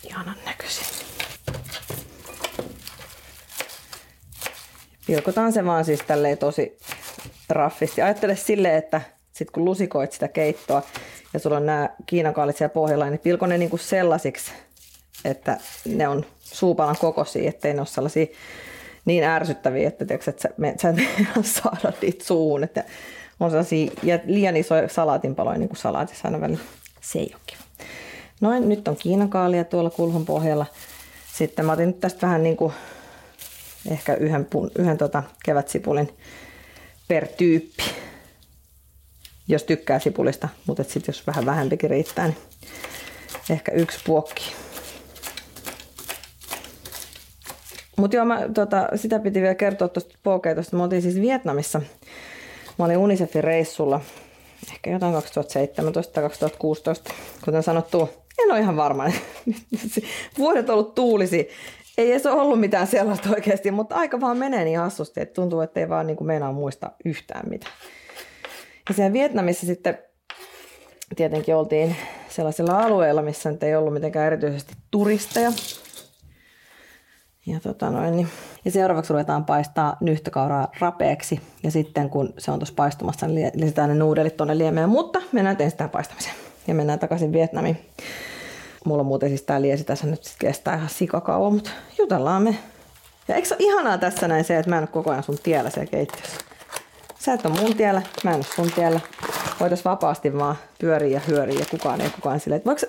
Ihanan 0.05 0.37
näköisiä. 0.47 0.86
Pilkotaan 5.07 5.53
se 5.53 5.65
vaan 5.65 5.85
siis 5.85 6.01
tälleen 6.07 6.39
tosi 6.39 6.79
raffisti. 7.49 8.03
Ajattele 8.03 8.37
silleen, 8.37 8.75
että 8.75 9.01
sit 9.33 9.51
kun 9.51 9.65
lusikoit 9.65 10.13
sitä 10.13 10.29
keittoa 10.29 10.83
ja 11.33 11.41
sulla 11.41 11.57
on 11.57 11.67
nämä 11.67 11.91
kiinakaalit 12.07 12.57
siellä 12.57 12.73
pohjalla, 12.73 13.11
niin 13.11 13.19
pilko 13.19 13.47
ne 13.47 13.59
niinku 13.59 13.77
sellaisiksi, 13.77 14.53
että 15.25 15.59
ne 15.85 16.09
on 16.09 16.25
suupalan 16.41 16.97
kokoisia, 17.01 17.49
ettei 17.49 17.75
ne 17.75 17.81
ole 17.81 17.87
sellaisia 17.87 18.27
niin 19.05 19.25
ärsyttäviä, 19.25 19.89
että, 19.89 20.05
tiiäks, 20.05 20.29
että 20.29 20.43
sä, 20.43 20.49
me, 20.57 20.75
sä 20.83 20.89
et 20.89 20.97
saada 21.63 21.93
niitä 22.03 22.25
suuhun. 22.25 22.65
Että 22.65 22.85
on 23.41 23.51
sellaisia 23.51 23.91
ja 24.03 24.19
liian 24.25 24.57
isoja 24.57 24.89
salaatinpaloja, 24.89 25.59
niin 25.59 25.69
kuin 25.69 25.79
salaatissa 25.79 26.29
aina 26.29 26.41
välillä. 26.41 26.65
Se 27.01 27.19
ei 27.19 27.31
ole. 27.35 27.59
Noin, 28.41 28.69
nyt 28.69 28.89
on 28.89 28.97
kiinakaalia 28.97 29.65
tuolla 29.65 29.91
kulhon 29.91 30.25
pohjalla. 30.25 30.67
Sitten 31.35 31.65
mä 31.65 31.73
otin 31.73 31.87
nyt 31.87 32.01
tästä 32.01 32.27
vähän 32.27 32.43
niin 32.43 32.57
kuin 32.57 32.73
ehkä 33.91 34.15
yhden, 34.15 34.47
yhden 34.79 34.99
tota 34.99 35.23
kevätsipulin 35.45 36.09
per 37.09 37.27
tyyppi, 37.27 37.83
jos 39.49 39.65
tykkää 39.65 39.99
sipulista, 39.99 40.49
mutta 40.67 40.85
sitten 40.85 41.05
jos 41.07 41.27
vähän 41.27 41.47
vähempikin 41.47 41.91
riittää, 41.91 42.27
niin 42.27 42.37
ehkä 43.51 43.73
yksi 43.73 43.99
puokki. 44.07 44.53
Mutta 47.97 48.17
joo, 48.17 48.25
mä, 48.25 48.41
tota, 48.55 48.89
sitä 48.97 49.19
piti 49.19 49.41
vielä 49.41 49.55
kertoa 49.55 49.89
tuosta 49.89 50.19
pookeitosta. 50.23 50.77
Mä 50.77 50.83
oltiin 50.83 51.03
siis 51.03 51.21
Vietnamissa. 51.21 51.81
Mä 52.79 52.85
olin 52.85 52.99
Unicefin 52.99 53.45
reissulla 53.45 54.01
ehkä 54.73 54.91
jotain 54.91 55.13
2017 55.13 56.13
tai 56.13 56.23
2016. 56.23 57.15
Kuten 57.45 57.63
sanottu, 57.63 58.11
en 58.45 58.51
ole 58.51 58.61
ihan 58.61 58.77
varma. 58.77 59.05
Vuodet 60.39 60.69
on 60.69 60.73
ollut 60.73 60.95
tuulisi 60.95 61.49
ei 61.99 62.13
ole 62.13 62.31
ollut 62.31 62.61
mitään 62.61 62.87
sellaista 62.87 63.31
oikeasti, 63.31 63.71
mutta 63.71 63.95
aika 63.95 64.21
vaan 64.21 64.39
menee 64.39 64.65
niin 64.65 64.79
hassusti, 64.79 65.21
että 65.21 65.35
tuntuu, 65.35 65.61
että 65.61 65.81
ei 65.81 65.89
vaan 65.89 66.07
niin 66.07 66.17
kuin 66.17 66.27
meinaa 66.27 66.53
muista 66.53 66.91
yhtään 67.05 67.49
mitään. 67.49 67.73
Ja 68.89 68.95
siellä 68.95 69.13
Vietnamissa 69.13 69.67
sitten 69.67 69.99
tietenkin 71.17 71.57
oltiin 71.57 71.97
sellaisilla 72.29 72.83
alueilla, 72.83 73.23
missä 73.23 73.51
nyt 73.51 73.63
ei 73.63 73.77
ollut 73.77 73.93
mitenkään 73.93 74.27
erityisesti 74.27 74.75
turisteja. 74.91 75.53
Ja, 77.47 77.61
tota 77.61 77.91
noin, 77.91 78.17
niin. 78.17 78.29
ja 78.65 78.71
seuraavaksi 78.71 79.13
ruvetaan 79.13 79.45
paistaa 79.45 79.97
nyhtökauraa 80.01 80.69
rapeeksi. 80.79 81.41
Ja 81.63 81.71
sitten 81.71 82.11
kun 82.11 82.35
se 82.39 82.51
on 82.51 82.59
tuossa 82.59 82.75
paistumassa, 82.75 83.27
niin 83.27 83.51
lisätään 83.55 83.89
ne 83.89 83.95
nuudelit 83.95 84.37
tuonne 84.37 84.59
liemeen. 84.59 84.89
Mutta 84.89 85.23
mennään 85.33 85.57
ensin 85.59 85.89
paistamiseen. 85.89 86.35
Ja 86.67 86.75
mennään 86.75 86.99
takaisin 86.99 87.33
Vietnamiin. 87.33 87.79
Mulla 88.87 89.01
on 89.01 89.07
muuten 89.07 89.29
siis 89.29 89.43
tää 89.43 89.63
liesi 89.63 89.85
tässä 89.85 90.07
nyt 90.07 90.25
sit 90.25 90.37
kestää 90.39 90.75
ihan 90.75 90.89
sikakauan, 90.89 91.53
mutta 91.53 91.71
jutellaan 91.99 92.43
me. 92.43 92.59
Ja 93.29 93.35
eikö 93.35 93.49
se 93.49 93.55
ole 93.55 93.65
ihanaa 93.65 93.99
tässä 93.99 94.29
näin 94.29 94.45
se, 94.45 94.59
että 94.59 94.71
mä 94.71 94.77
en 94.77 94.83
ole 94.83 94.89
koko 94.93 95.11
ajan 95.11 95.23
sun 95.23 95.39
tiellä 95.43 95.71
siellä 95.71 95.91
keittiössä? 95.91 96.37
Sä 97.19 97.33
et 97.33 97.47
ole 97.47 97.61
mun 97.61 97.77
tiellä, 97.77 98.03
mä 98.25 98.31
en 98.31 98.37
ole 98.37 98.45
sun 98.57 98.73
tiellä. 98.73 99.01
Voitais 99.61 99.85
vapaasti 99.85 100.39
vaan 100.39 100.57
pyöriä 100.79 101.09
ja 101.09 101.21
hyöriä 101.29 101.59
ja 101.59 101.67
kukaan 101.71 102.01
ei 102.01 102.11
kukaan 102.11 102.41
silleen, 102.41 102.63
voiko, 102.67 102.81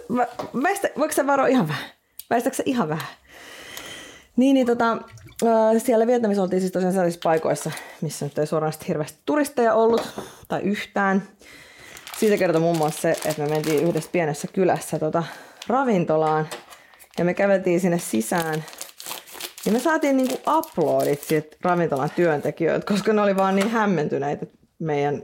väistä, 0.64 0.90
voiko 0.98 1.14
sä 1.14 1.28
varo 1.28 1.46
ihan 1.46 1.68
vähän? 1.68 1.90
Väistätkö 2.30 2.64
ihan 2.66 2.90
vähän? 2.90 3.08
Niin, 4.36 4.54
niin 4.54 4.68
tota, 4.68 4.98
siellä 5.78 6.08
Vietnamissa 6.08 6.44
oltiin 6.44 6.60
siis 6.60 6.72
tosiaan 6.72 6.94
sellaisissa 6.94 7.24
paikoissa, 7.24 7.72
missä 8.02 8.26
nyt 8.26 8.38
ei 8.38 8.48
suoraan 8.48 8.74
hirveästi 8.88 9.20
turisteja 9.26 9.74
ollut, 9.74 10.22
tai 10.48 10.62
yhtään. 10.62 11.24
Siitä 12.20 12.38
kertoo 12.38 12.62
muun 12.62 12.78
muassa 12.78 13.02
se, 13.02 13.12
että 13.12 13.42
me 13.42 13.50
mentiin 13.50 13.84
yhdessä 13.84 14.10
pienessä 14.12 14.48
kylässä 14.54 15.00
tota, 15.00 15.24
ravintolaan 15.68 16.48
ja 17.18 17.26
me 17.26 17.34
käveltiin 17.34 17.80
sinne 17.80 18.00
sisään. 18.00 18.64
Ja 19.66 19.72
me 19.72 19.80
saatiin 19.80 20.18
niinku 20.18 20.40
uploadit 20.58 21.24
siitä 21.24 21.58
ravintolan 21.62 22.10
työntekijöiltä, 22.16 22.86
koska 22.86 23.14
ne 23.14 23.22
oli 23.22 23.36
vaan 23.36 23.56
niin 23.56 23.70
hämmentyneitä 23.70 24.46
meidän, 24.80 25.22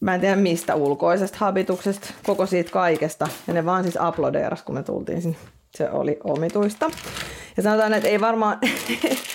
mä 0.00 0.14
en 0.14 0.20
tiedä 0.20 0.36
mistä 0.36 0.74
ulkoisesta 0.74 1.38
habituksesta, 1.40 2.06
koko 2.26 2.46
siitä 2.46 2.70
kaikesta. 2.70 3.28
Ja 3.46 3.54
ne 3.54 3.64
vaan 3.64 3.82
siis 3.82 3.98
uploadeeras, 4.08 4.62
kun 4.62 4.74
me 4.74 4.82
tultiin 4.82 5.22
sinne. 5.22 5.36
Se 5.74 5.90
oli 5.90 6.18
omituista. 6.24 6.90
Ja 7.56 7.62
sanotaan, 7.62 7.94
että 7.94 8.08
ei 8.08 8.20
varmaan, 8.20 8.58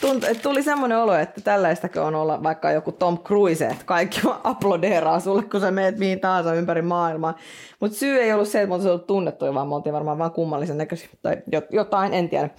tunt, 0.00 0.24
et 0.24 0.42
tuli 0.42 0.62
semmoinen 0.62 0.98
olo, 0.98 1.14
että 1.14 1.40
tällaista 1.40 1.88
on 2.02 2.14
olla 2.14 2.42
vaikka 2.42 2.70
joku 2.70 2.92
Tom 2.92 3.18
Cruise, 3.18 3.66
että 3.66 3.84
kaikki 3.84 4.20
aplodeeraa 4.44 5.20
sulle, 5.20 5.42
kun 5.42 5.60
sä 5.60 5.70
meet 5.70 5.98
mihin 5.98 6.20
tahansa 6.20 6.54
ympäri 6.54 6.82
maailmaa. 6.82 7.36
Mutta 7.80 7.96
syy 7.96 8.20
ei 8.20 8.32
ollut 8.32 8.48
se, 8.48 8.62
että 8.62 8.68
me 8.68 8.74
oltiin 8.74 9.06
tunnettuja, 9.06 9.54
vaan 9.54 9.68
me 9.68 9.74
oltiin 9.74 9.92
varmaan 9.92 10.18
vaan 10.18 10.32
kummallisen 10.32 10.78
näköisiä 10.78 11.08
tai 11.22 11.36
jotain, 11.70 12.14
en 12.14 12.28
tiedä. 12.28 12.50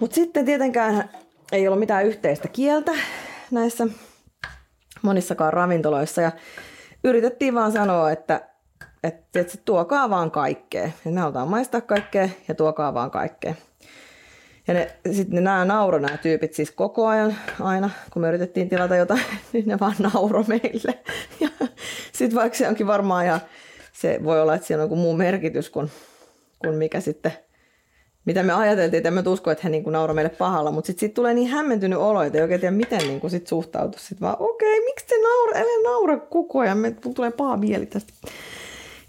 Mutta 0.00 0.14
sitten 0.14 0.44
tietenkään 0.44 1.10
ei 1.52 1.68
ollut 1.68 1.80
mitään 1.80 2.06
yhteistä 2.06 2.48
kieltä 2.48 2.92
näissä 3.50 3.86
monissakaan 5.02 5.52
ravintoloissa 5.52 6.22
ja 6.22 6.32
yritettiin 7.04 7.54
vaan 7.54 7.72
sanoa, 7.72 8.10
että 8.10 8.48
että, 9.02 9.40
että 9.40 9.58
tuokaa 9.64 10.10
vaan 10.10 10.30
kaikkea. 10.30 10.90
Ja 11.04 11.10
me 11.10 11.20
halutaan 11.20 11.48
maistaa 11.48 11.80
kaikkea 11.80 12.28
ja 12.48 12.54
tuokaa 12.54 12.94
vaan 12.94 13.10
kaikkea. 13.10 13.54
Ja 14.68 14.74
ne, 14.74 14.90
sitten 15.12 15.44
nämä 15.44 15.64
nauro 15.64 15.98
nämä 15.98 16.16
tyypit 16.16 16.54
siis 16.54 16.70
koko 16.70 17.06
ajan 17.06 17.36
aina, 17.60 17.90
kun 18.12 18.22
me 18.22 18.28
yritettiin 18.28 18.68
tilata 18.68 18.96
jotain, 18.96 19.22
niin 19.52 19.68
ne 19.68 19.80
vaan 19.80 19.96
nauro 19.98 20.44
meille. 20.48 20.98
Ja 21.40 21.48
sitten 22.12 22.38
vaikka 22.38 22.58
se 22.58 22.68
onkin 22.68 22.86
varmaan, 22.86 23.26
ja 23.26 23.40
se 23.92 24.20
voi 24.24 24.40
olla, 24.40 24.54
että 24.54 24.66
siinä 24.66 24.82
on 24.82 24.84
joku 24.84 24.96
muu 24.96 25.16
merkitys 25.16 25.70
kuin, 25.70 25.90
kuin 26.58 26.74
mikä 26.74 27.00
sitten, 27.00 27.32
mitä 28.24 28.42
me 28.42 28.52
ajateltiin, 28.52 28.98
että 28.98 29.10
me 29.10 29.22
usko, 29.26 29.50
että 29.50 29.62
he 29.64 29.68
niin 29.68 29.84
nauro 29.86 30.14
meille 30.14 30.30
pahalla, 30.30 30.70
mutta 30.70 30.86
sitten 30.86 31.00
sit 31.00 31.14
tulee 31.14 31.34
niin 31.34 31.48
hämmentynyt 31.48 31.98
olo, 31.98 32.22
että 32.22 32.38
ei 32.38 32.42
oikein 32.42 32.60
tiedä, 32.60 32.76
miten 32.76 32.98
niin 32.98 33.20
kuin 33.20 33.30
sit 33.30 33.46
suhtautua. 33.46 34.00
Sitten 34.00 34.20
vaan, 34.20 34.36
okei, 34.38 34.78
okay, 34.78 34.84
miksi 34.84 35.06
te 35.06 35.14
naura, 35.22 35.58
älä 35.58 35.82
naura 35.82 36.18
koko 36.18 36.58
ajan, 36.58 36.78
me 36.78 36.90
tulee 37.14 37.30
paha 37.30 37.56
mieli 37.56 37.86
tästä. 37.86 38.12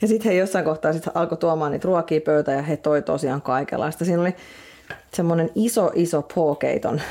Ja 0.01 0.07
sitten 0.07 0.31
he 0.31 0.37
jossain 0.37 0.65
kohtaa 0.65 0.93
sit 0.93 1.03
alkoi 1.13 1.37
tuomaan 1.37 1.71
niitä 1.71 1.85
ruokia 1.85 2.21
pöytä 2.21 2.51
ja 2.51 2.61
he 2.61 2.77
toi 2.77 3.01
tosiaan 3.01 3.41
kaikenlaista. 3.41 4.05
Siinä 4.05 4.21
oli 4.21 4.35
semmoinen 5.13 5.49
iso, 5.55 5.91
iso 5.95 6.21
pookeiton 6.21 7.01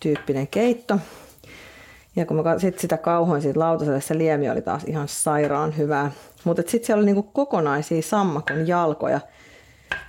tyyppinen 0.00 0.48
keitto. 0.48 0.98
Ja 2.16 2.26
kun 2.26 2.36
mä 2.36 2.58
sit 2.58 2.78
sitä 2.78 2.96
kauhoin 2.96 3.42
siitä 3.42 3.60
lautaselle, 3.60 4.00
se 4.00 4.18
liemi 4.18 4.50
oli 4.50 4.62
taas 4.62 4.84
ihan 4.84 5.08
sairaan 5.08 5.76
hyvää. 5.76 6.10
Mutta 6.44 6.62
sitten 6.62 6.86
siellä 6.86 7.00
oli 7.00 7.06
niinku 7.06 7.22
kokonaisia 7.22 8.02
sammakon 8.02 8.68
jalkoja 8.68 9.20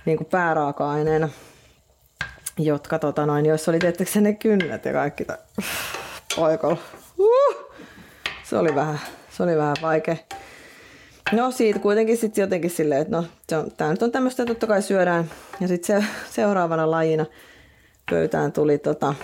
niinku 0.04 0.24
pääraaka-aineena, 0.24 1.28
jotka 2.58 2.98
tota 2.98 3.26
noin, 3.26 3.46
joissa 3.46 3.70
oli 3.70 3.78
tietysti 3.78 4.20
ne 4.20 4.32
kynnet 4.32 4.84
ja 4.84 4.92
kaikki 4.92 5.26
paikalla. 6.36 6.76
Uh! 7.18 7.74
Se 8.42 8.56
oli 8.56 8.74
vähän, 8.74 9.00
se 9.30 9.42
oli 9.42 9.56
vähän 9.56 9.76
vaikea. 9.82 10.16
No 11.32 11.50
siitä 11.50 11.78
kuitenkin 11.78 12.16
sitten 12.16 12.42
jotenkin 12.42 12.70
silleen, 12.70 13.00
että 13.00 13.16
no 13.16 13.24
tämä 13.76 13.90
nyt 13.90 14.02
on 14.02 14.12
tämmöistä, 14.12 14.46
totta 14.46 14.66
kai 14.66 14.82
syödään. 14.82 15.30
Ja 15.60 15.68
sitten 15.68 16.02
se, 16.02 16.08
seuraavana 16.36 16.90
lajina 16.90 17.26
pöytään 18.10 18.52
tuli 18.52 18.78
tota 18.78 19.14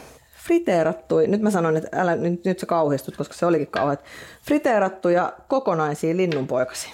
friteerattuja, 0.46 1.28
nyt 1.28 1.40
mä 1.40 1.50
sanon, 1.50 1.76
että 1.76 2.00
älä, 2.00 2.16
nyt, 2.16 2.44
nyt 2.44 2.58
sä 2.58 2.66
kauhistut, 2.66 3.16
koska 3.16 3.34
se 3.34 3.46
olikin 3.46 3.66
kauheat, 3.66 4.04
friteerattuja 4.42 5.32
kokonaisia 5.48 6.16
linnunpoikasia. 6.16 6.92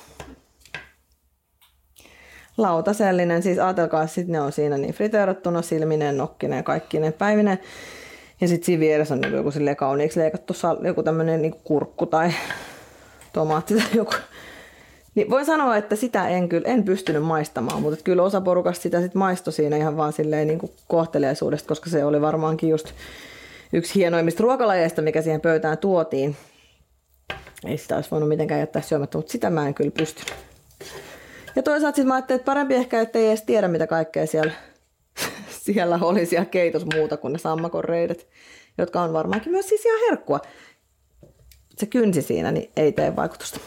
Lautasellinen, 2.57 3.43
siis 3.43 3.59
ajatelkaa, 3.59 4.07
sitten 4.07 4.33
ne 4.33 4.41
on 4.41 4.53
siinä 4.53 4.79
niin 4.79 4.95
friteerattuna, 4.95 5.63
silminen, 5.63 6.17
nokkinen 6.17 6.57
ja 6.57 6.63
kaikki 6.63 7.01
ne 7.01 7.13
päivinen. 7.13 7.59
Ja 8.41 8.49
sitten 8.49 8.67
siinä 8.67 8.81
vieressä 8.81 9.15
on 9.15 9.21
niin 9.21 9.33
joku 9.33 9.51
kauniiksi 9.77 10.21
leikattu 10.21 10.55
joku 10.85 11.03
tämmöinen 11.03 11.43
niin 11.43 11.55
kurkku 11.65 12.07
tai 12.07 12.33
tomaatti 13.33 13.75
tai 13.75 13.87
joku. 13.95 14.13
Niin 15.15 15.31
voin 15.31 15.47
sanoa, 15.47 15.77
että 15.77 15.97
sitä 15.97 16.29
en 16.29 16.49
kyllä 16.49 16.69
en 16.69 16.85
pystynyt 16.85 17.23
maistamaan, 17.23 17.83
mutta 17.83 18.05
kyllä 18.05 18.23
osa 18.23 18.41
porukasta 18.41 18.83
sitä 18.83 19.01
sitten 19.01 19.19
maistoi 19.19 19.53
siinä 19.53 19.77
ihan 19.77 19.97
vaan 19.97 20.13
silleen 20.13 20.49
niin 20.49 20.59
kuin 20.59 20.73
kohteleisuudesta, 20.89 21.69
koska 21.69 21.91
se 21.91 22.05
oli 22.05 22.21
varmaankin 22.21 22.71
just 22.71 22.93
yksi 23.73 23.95
hienoimmista 23.95 24.43
ruokalajeista, 24.43 25.03
mikä 25.03 25.23
siihen 25.23 25.41
pöytään 25.41 25.79
tuotiin. 25.79 26.37
Ei 27.65 27.79
sitä 27.79 27.97
olisi 27.97 28.11
voinut 28.11 28.29
mitenkään 28.29 28.61
jättää 28.61 28.83
syömättä, 28.83 29.19
mutta 29.19 29.33
sitä 29.33 29.51
mä 29.51 29.67
en 29.67 29.75
kyllä 29.75 29.91
pysty. 29.99 30.23
Ja 31.57 31.63
toisaalta 31.63 31.97
sitten 31.97 32.09
mä 32.09 32.15
ajattelin, 32.15 32.39
että 32.39 32.47
parempi 32.47 32.75
ehkä, 32.75 33.01
että 33.01 33.19
ei 33.19 33.29
edes 33.29 33.43
tiedä, 33.43 33.69
mitä 33.69 33.87
kaikkea 33.87 34.27
siellä, 34.27 34.53
siellä 35.65 35.99
oli 36.03 36.27
siellä 36.27 36.45
keitos 36.47 36.87
muuta 36.95 37.17
kuin 37.17 37.33
ne 37.33 37.39
sammakon 37.39 37.85
reidet, 37.85 38.29
jotka 38.79 39.03
on 39.03 39.13
varmaankin 39.13 39.53
myös 39.53 39.69
siis 39.69 39.85
ihan 39.87 40.01
herkkua. 40.11 40.41
Se 41.77 41.87
kynsi 41.87 42.23
siinä, 42.23 42.53
niin 42.53 42.71
ei 42.77 42.93
tee 42.93 43.17
vaikutusta. 43.17 43.61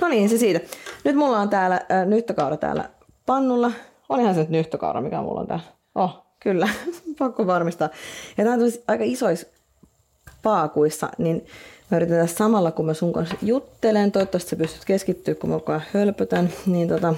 No 0.00 0.08
niin, 0.08 0.28
se 0.28 0.38
siitä. 0.38 0.60
Nyt 1.04 1.16
mulla 1.16 1.38
on 1.38 1.48
täällä 1.48 1.80
äh, 1.90 2.06
nyhtökaura 2.06 2.56
täällä 2.56 2.90
pannulla. 3.26 3.72
Olihan 4.08 4.34
se 4.34 4.40
nyt 4.40 4.50
nyhtökaura, 4.50 5.00
mikä 5.00 5.22
mulla 5.22 5.40
on 5.40 5.46
täällä. 5.46 5.64
Oh, 5.94 6.26
kyllä. 6.40 6.68
Pakko 7.18 7.46
varmistaa. 7.46 7.88
Ja 8.38 8.44
tämä 8.44 8.56
on 8.56 8.60
aika 8.88 9.04
isoissa 9.04 9.46
paakuissa, 10.42 11.08
niin 11.18 11.46
mä 11.90 11.96
yritän 11.96 12.18
tässä 12.18 12.36
samalla, 12.36 12.70
kun 12.70 12.86
mä 12.86 12.94
sun 12.94 13.12
kanssa 13.12 13.36
juttelen, 13.42 14.12
toivottavasti 14.12 14.50
sä 14.50 14.56
pystyt 14.56 14.84
keskittyä, 14.84 15.34
kun 15.34 15.50
mä 15.50 15.56
koko 15.56 15.72
ajan 15.72 15.84
hölpötän, 15.94 16.52
niin 16.66 16.88
tota, 16.88 17.14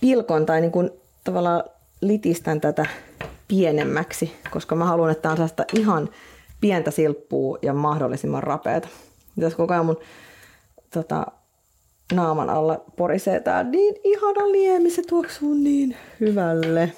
pilkon 0.00 0.46
tai 0.46 0.60
niin 0.60 0.72
kun 0.72 0.90
tavallaan 1.24 1.64
litistän 2.00 2.60
tätä 2.60 2.86
pienemmäksi, 3.48 4.32
koska 4.50 4.74
mä 4.74 4.84
haluan, 4.84 5.10
että 5.10 5.22
tämä 5.22 5.30
on 5.30 5.36
sellaista 5.36 5.64
ihan 5.76 6.08
pientä 6.60 6.90
silppua 6.90 7.58
ja 7.62 7.74
mahdollisimman 7.74 8.42
rapeata. 8.42 8.88
Tässä 9.40 9.56
koko 9.56 9.74
ajan 9.74 9.86
mun 9.86 10.00
tota, 10.94 11.26
naaman 12.12 12.50
alla 12.50 12.84
porisee 12.96 13.40
tää 13.40 13.62
niin 13.62 13.94
ihana 14.04 14.52
liemi, 14.52 14.90
se 14.90 15.02
tuoksuu 15.02 15.54
niin 15.54 15.96
hyvälle. 16.20 16.92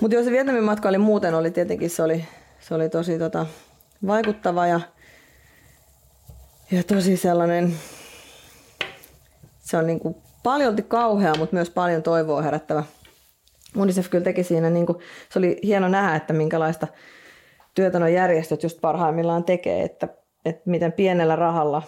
Mutta 0.00 0.14
jos 0.14 0.24
se 0.24 0.30
Vietnamin 0.30 0.64
matka 0.64 0.88
oli 0.88 0.98
muuten, 0.98 1.34
oli 1.34 1.50
tietenkin 1.50 1.90
se 1.90 2.02
oli, 2.02 2.24
se 2.60 2.74
oli 2.74 2.88
tosi 2.88 3.18
tota, 3.18 3.46
vaikuttava 4.06 4.66
ja, 4.66 4.80
ja 6.70 6.82
tosi 6.82 7.16
sellainen, 7.16 7.74
se 9.58 9.76
on 9.76 9.86
niinku 9.86 10.22
paljolti 10.42 10.82
kauhea, 10.82 11.32
mutta 11.38 11.56
myös 11.56 11.70
paljon 11.70 12.02
toivoa 12.02 12.42
herättävä. 12.42 12.84
UNICEF 13.76 14.08
kyllä 14.10 14.24
teki 14.24 14.42
siinä, 14.44 14.70
niinku, 14.70 15.00
se 15.32 15.38
oli 15.38 15.60
hieno 15.62 15.88
nähdä, 15.88 16.16
että 16.16 16.32
minkälaista 16.32 16.86
työtä 17.74 18.08
järjestöt 18.08 18.62
just 18.62 18.80
parhaimmillaan 18.80 19.44
tekee, 19.44 19.82
että, 19.82 20.08
että 20.44 20.70
miten 20.70 20.92
pienellä 20.92 21.36
rahalla 21.36 21.82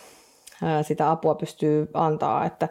sitä 0.83 1.11
apua 1.11 1.35
pystyy 1.35 1.89
antaa, 1.95 2.45
että 2.45 2.69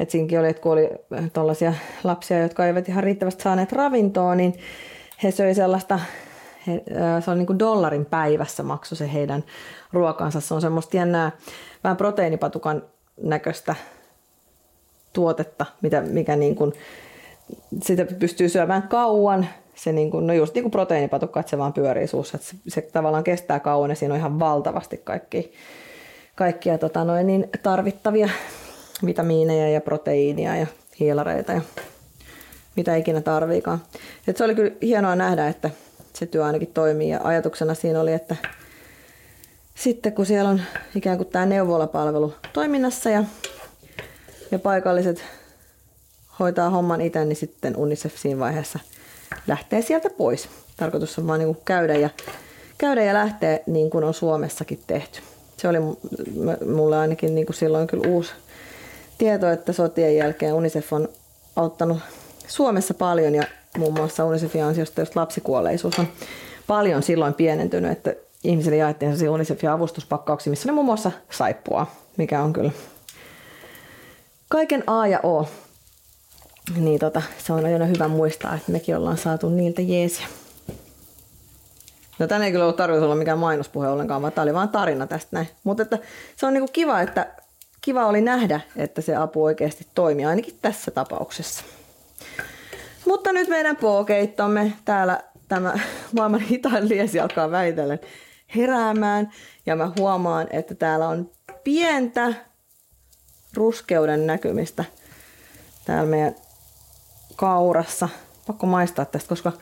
että 0.00 0.12
siinäkin 0.12 0.40
oli, 0.40 0.48
että 0.48 0.62
kun 0.62 0.72
oli 0.72 0.88
tuollaisia 1.32 1.74
lapsia, 2.04 2.42
jotka 2.42 2.66
eivät 2.66 2.88
ihan 2.88 3.04
riittävästi 3.04 3.42
saaneet 3.42 3.72
ravintoa, 3.72 4.34
niin 4.34 4.54
he 5.22 5.30
söi 5.30 5.54
sellaista, 5.54 6.00
he, 6.66 6.82
se 7.24 7.30
on 7.30 7.38
niin 7.38 7.46
kuin 7.46 7.58
dollarin 7.58 8.06
päivässä 8.06 8.62
maksu 8.62 8.96
se 8.96 9.12
heidän 9.12 9.44
ruokansa. 9.92 10.40
Se 10.40 10.54
on 10.54 10.60
semmoista 10.60 10.96
jännää, 10.96 11.32
vähän 11.84 11.96
proteiinipatukan 11.96 12.82
näköistä 13.22 13.74
tuotetta, 15.12 15.66
mitä, 15.82 16.00
mikä 16.00 16.36
niin 16.36 16.54
kuin, 16.56 16.72
sitä 17.82 18.04
pystyy 18.04 18.48
syömään 18.48 18.82
kauan. 18.82 19.46
Se 19.82 19.92
niin 19.92 20.10
kuin, 20.10 20.26
no 20.26 20.32
just 20.32 20.54
niin 20.54 20.62
kuin 20.62 20.70
proteiinipatukka, 20.70 21.40
että 21.40 21.50
se 21.50 21.58
vaan 21.58 21.72
pyörii 21.72 22.06
suussa. 22.06 22.36
Että 22.36 22.48
se, 22.48 22.56
se, 22.68 22.80
tavallaan 22.80 23.24
kestää 23.24 23.60
kauan 23.60 23.90
ja 23.90 23.96
siinä 23.96 24.14
on 24.14 24.20
ihan 24.20 24.38
valtavasti 24.38 24.96
kaikkia, 25.04 25.42
kaikkia 26.34 26.78
tota 26.78 27.04
noin, 27.04 27.26
niin 27.26 27.48
tarvittavia 27.62 28.28
vitamiineja 29.06 29.68
ja 29.68 29.80
proteiinia 29.80 30.56
ja 30.56 30.66
hiilareita 31.00 31.52
ja 31.52 31.60
mitä 32.76 32.96
ikinä 32.96 33.20
tarviikaan. 33.20 33.82
Et 34.28 34.36
se 34.36 34.44
oli 34.44 34.54
kyllä 34.54 34.70
hienoa 34.82 35.16
nähdä, 35.16 35.48
että 35.48 35.70
se 36.12 36.26
työ 36.26 36.44
ainakin 36.44 36.72
toimii 36.74 37.08
ja 37.08 37.20
ajatuksena 37.24 37.74
siinä 37.74 38.00
oli, 38.00 38.12
että 38.12 38.36
sitten 39.74 40.12
kun 40.12 40.26
siellä 40.26 40.50
on 40.50 40.60
ikään 40.94 41.16
kuin 41.16 41.28
tämä 41.28 41.46
neuvolapalvelu 41.46 42.34
toiminnassa 42.52 43.10
ja, 43.10 43.24
ja 44.50 44.58
paikalliset 44.58 45.24
hoitaa 46.38 46.70
homman 46.70 47.00
itse, 47.00 47.24
niin 47.24 47.36
sitten 47.36 47.76
UNICEF 47.76 48.16
siinä 48.16 48.40
vaiheessa 48.40 48.78
lähtee 49.46 49.82
sieltä 49.82 50.10
pois. 50.10 50.48
Tarkoitus 50.76 51.18
on 51.18 51.26
vaan 51.26 51.38
niin 51.38 51.54
kuin 51.54 51.64
käydä, 51.64 51.94
ja, 51.94 52.10
käydä 52.78 53.04
ja 53.04 53.14
lähteä 53.14 53.58
niin 53.66 53.90
kuin 53.90 54.04
on 54.04 54.14
Suomessakin 54.14 54.80
tehty. 54.86 55.20
Se 55.56 55.68
oli 55.68 55.78
mulle 56.74 56.98
ainakin 56.98 57.34
niin 57.34 57.46
kuin 57.46 57.56
silloin 57.56 57.86
kyllä 57.86 58.08
uusi 58.08 58.32
tieto, 59.18 59.50
että 59.50 59.72
sotien 59.72 60.16
jälkeen 60.16 60.54
UNICEF 60.54 60.92
on 60.92 61.08
auttanut 61.56 61.98
Suomessa 62.48 62.94
paljon 62.94 63.34
ja 63.34 63.42
muun 63.78 63.94
muassa 63.94 64.24
UNICEFin 64.24 64.64
ansiosta 64.64 65.00
just 65.00 65.16
lapsikuolleisuus 65.16 65.98
on 65.98 66.08
paljon 66.66 67.02
silloin 67.02 67.34
pienentynyt, 67.34 67.92
että 67.92 68.14
ihmisille 68.44 68.76
jaettiin 68.76 69.10
sellaisia 69.10 69.32
UNICEFin 69.32 69.70
avustuspakkauksia, 69.70 70.50
missä 70.50 70.68
oli 70.68 70.74
muun 70.74 70.86
muassa 70.86 71.12
saippua, 71.30 71.86
mikä 72.16 72.42
on 72.42 72.52
kyllä 72.52 72.70
kaiken 74.48 74.84
A 74.86 75.06
ja 75.06 75.20
O. 75.22 75.48
Niin 76.76 76.98
tota, 76.98 77.22
se 77.38 77.52
on 77.52 77.64
aina 77.64 77.84
hyvä 77.84 78.08
muistaa, 78.08 78.54
että 78.54 78.72
mekin 78.72 78.96
ollaan 78.96 79.18
saatu 79.18 79.48
niiltä 79.48 79.82
jeesiä. 79.82 80.26
No 82.18 82.26
tänne 82.26 82.46
ei 82.46 82.52
kyllä 82.52 82.64
ollut 82.64 82.76
tarkoitus 82.76 83.04
olla 83.04 83.14
mikään 83.14 83.38
mainospuhe 83.38 83.88
ollenkaan, 83.88 84.22
vaan 84.22 84.32
tämä 84.32 84.42
oli 84.42 84.54
vain 84.54 84.68
tarina 84.68 85.06
tästä 85.06 85.28
näin. 85.30 85.48
Mutta 85.64 85.82
että 85.82 85.98
se 86.36 86.46
on 86.46 86.52
niinku 86.52 86.70
kiva, 86.72 87.00
että 87.00 87.26
kiva 87.80 88.06
oli 88.06 88.20
nähdä, 88.20 88.60
että 88.76 89.00
se 89.00 89.16
apu 89.16 89.44
oikeasti 89.44 89.86
toimii, 89.94 90.24
ainakin 90.24 90.58
tässä 90.62 90.90
tapauksessa. 90.90 91.64
Mutta 93.06 93.32
nyt 93.32 93.48
meidän 93.48 93.76
pookeittomme 93.76 94.72
täällä 94.84 95.20
tämä 95.48 95.74
maailman 96.16 96.40
hitain 96.40 96.88
liesi 96.88 97.20
alkaa 97.20 97.50
väitellen 97.50 98.00
heräämään. 98.56 99.32
Ja 99.66 99.76
mä 99.76 99.92
huomaan, 99.98 100.46
että 100.50 100.74
täällä 100.74 101.08
on 101.08 101.30
pientä 101.64 102.34
ruskeuden 103.54 104.26
näkymistä 104.26 104.84
täällä 105.84 106.10
meidän 106.10 106.34
kaurassa. 107.40 108.08
Pakko 108.46 108.66
maistaa 108.66 109.04
tästä, 109.04 109.28
koska 109.28 109.52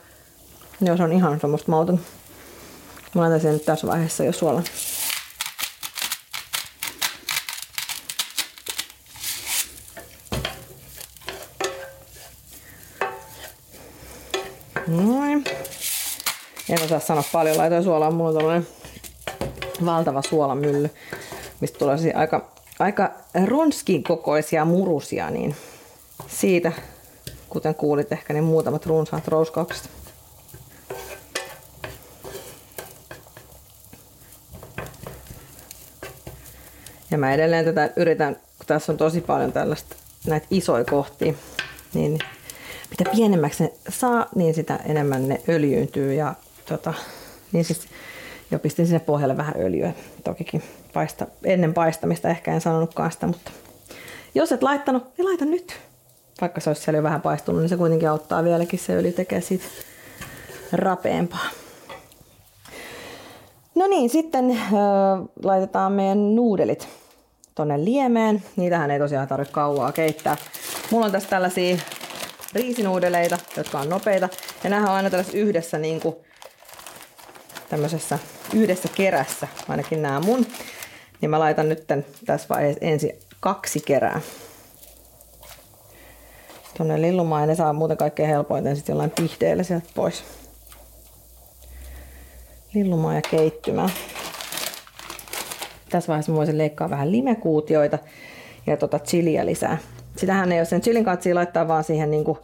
se 0.97 1.03
on 1.03 1.13
ihan 1.13 1.39
semmoista 1.39 1.71
mauton. 1.71 1.99
Mä 3.15 3.21
laitan 3.21 3.41
sen 3.41 3.53
nyt 3.53 3.65
tässä 3.65 3.87
vaiheessa 3.87 4.23
jo 4.23 4.31
suolan. 4.31 4.63
Noin. 14.87 15.43
En 16.69 16.83
osaa 16.83 16.99
sanoa 16.99 17.23
paljon, 17.31 17.57
laitoin 17.57 17.83
suolaa. 17.83 18.11
Mulla 18.11 18.29
on 18.29 18.35
tällainen 18.35 18.67
valtava 19.85 20.21
suolamylly, 20.21 20.89
mistä 21.59 21.79
tulee 21.79 21.97
siis 21.97 22.15
aika, 22.15 22.49
aika 22.79 23.11
ronskin 23.45 24.03
kokoisia 24.03 24.65
murusia, 24.65 25.29
niin 25.29 25.55
siitä, 26.27 26.71
kuten 27.49 27.75
kuulit 27.75 28.11
ehkä, 28.11 28.33
niin 28.33 28.43
muutamat 28.43 28.85
runsaat 28.85 29.27
rouskaukset. 29.27 29.89
Ja 37.11 37.17
mä 37.17 37.33
edelleen 37.33 37.65
tätä 37.65 37.89
yritän, 37.95 38.35
kun 38.35 38.65
tässä 38.67 38.91
on 38.91 38.97
tosi 38.97 39.21
paljon 39.21 39.51
tällaista 39.51 39.95
näitä 40.27 40.47
isoja 40.51 40.85
kohtia, 40.85 41.33
niin 41.93 42.19
mitä 42.89 43.11
pienemmäksi 43.11 43.63
ne 43.63 43.73
saa, 43.89 44.27
niin 44.35 44.53
sitä 44.53 44.79
enemmän 44.85 45.27
ne 45.27 45.41
öljyyntyy. 45.49 46.13
Ja 46.13 46.33
tota, 46.65 46.93
niin 47.51 47.65
siis 47.65 47.87
jo 48.51 48.59
pistin 48.59 48.85
sinne 48.85 48.99
pohjalle 48.99 49.37
vähän 49.37 49.55
öljyä. 49.59 49.93
Tokikin 50.23 50.63
paista, 50.93 51.27
ennen 51.43 51.73
paistamista 51.73 52.29
ehkä 52.29 52.53
en 52.53 52.61
sanonutkaan 52.61 53.11
sitä, 53.11 53.27
mutta 53.27 53.51
jos 54.35 54.51
et 54.51 54.63
laittanut, 54.63 55.03
niin 55.17 55.25
laita 55.25 55.45
nyt. 55.45 55.88
Vaikka 56.41 56.61
se 56.61 56.69
olisi 56.69 56.81
siellä 56.81 56.97
jo 56.97 57.03
vähän 57.03 57.21
paistunut, 57.21 57.61
niin 57.61 57.69
se 57.69 57.77
kuitenkin 57.77 58.09
auttaa 58.09 58.43
vieläkin. 58.43 58.79
Se 58.79 58.95
öljy 58.95 59.11
tekee 59.11 59.41
siitä 59.41 59.65
rapeampaa. 60.71 61.49
No 63.75 63.87
niin, 63.87 64.09
sitten 64.09 64.51
äh, 64.51 64.69
laitetaan 65.43 65.91
meidän 65.91 66.35
nuudelit 66.35 66.87
tonne 67.55 67.85
liemeen. 67.85 68.43
Niitähän 68.55 68.91
ei 68.91 68.99
tosiaan 68.99 69.27
tarvitse 69.27 69.53
kauaa 69.53 69.91
keittää. 69.91 70.37
Mulla 70.91 71.05
on 71.05 71.11
tässä 71.11 71.29
tällaisia 71.29 71.77
riisinuudeleita, 72.53 73.37
jotka 73.57 73.79
on 73.79 73.89
nopeita. 73.89 74.29
Ja 74.63 74.69
nämä 74.69 74.89
on 74.89 74.95
aina 74.95 75.09
tällaisessa 75.09 75.37
yhdessä 75.37 75.77
niin 75.77 76.01
kuin 76.01 76.15
tämmöisessä 77.69 78.19
yhdessä 78.53 78.89
kerässä, 78.95 79.47
ainakin 79.67 80.01
nämä 80.01 80.19
mun. 80.19 80.45
Niin 81.21 81.29
mä 81.29 81.39
laitan 81.39 81.69
nyt 81.69 81.83
tässä 82.25 82.47
vaiheessa 82.49 82.85
ensin 82.85 83.19
kaksi 83.39 83.79
kerää. 83.85 84.21
Tuonne 86.77 87.01
lillumaan 87.01 87.41
ja 87.41 87.47
ne 87.47 87.55
saa 87.55 87.73
muuten 87.73 87.97
kaikkein 87.97 88.29
helpoiten 88.29 88.75
sitten 88.75 88.93
jollain 88.93 89.11
pihdeellä 89.11 89.63
sieltä 89.63 89.89
pois. 89.95 90.23
Lillumaa 92.73 93.15
ja 93.15 93.21
keittymää. 93.21 93.89
Tässä 95.89 96.07
vaiheessa 96.07 96.33
voisin 96.33 96.57
leikkaa 96.57 96.89
vähän 96.89 97.11
limekuutioita 97.11 97.99
ja 98.67 98.77
tota 98.77 98.99
chiliä 98.99 99.45
lisää. 99.45 99.77
Sitähän 100.15 100.51
ei 100.51 100.59
ole 100.59 100.65
sen 100.65 100.81
chilin 100.81 101.05
kanssa 101.05 101.35
laittaa 101.35 101.67
vaan 101.67 101.83
siihen 101.83 102.11
niinku 102.11 102.39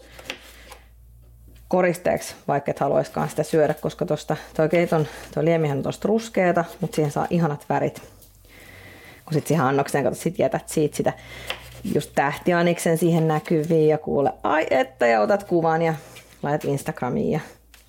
koristeeksi, 1.68 2.36
vaikka 2.48 2.72
et 2.72 2.80
haluaiskaan 2.80 3.30
sitä 3.30 3.44
syödä, 3.44 3.74
koska 3.74 4.06
tosta, 4.06 4.38
toi 4.56 4.70
keiton, 4.70 5.08
toi 5.34 5.46
liemihän 5.46 5.78
on 5.78 5.84
tosta 5.84 6.08
ruskeeta, 6.08 6.66
mutta 6.82 6.96
siihen 6.96 7.12
saa 7.12 7.28
ihanat 7.30 7.66
värit. 7.70 8.02
Kun 9.26 9.34
sit 9.34 9.48
siihen 9.48 9.66
annokseen, 9.66 10.04
kato, 10.04 10.16
sit 10.16 10.40
jätät 10.40 10.70
siitä 10.70 10.98
sitä 10.98 11.14
just 11.84 12.12
tähtianiksen 12.16 12.98
siihen 12.98 13.28
näkyviin 13.28 13.88
ja 13.88 13.98
kuule, 13.98 14.34
ai 14.44 14.68
että, 14.70 15.08
ja 15.08 15.22
otat 15.22 15.44
kuvan 15.44 15.82
ja 15.82 15.94
laitat 16.44 16.66
Instagramiin 16.66 17.32
ja 17.32 17.40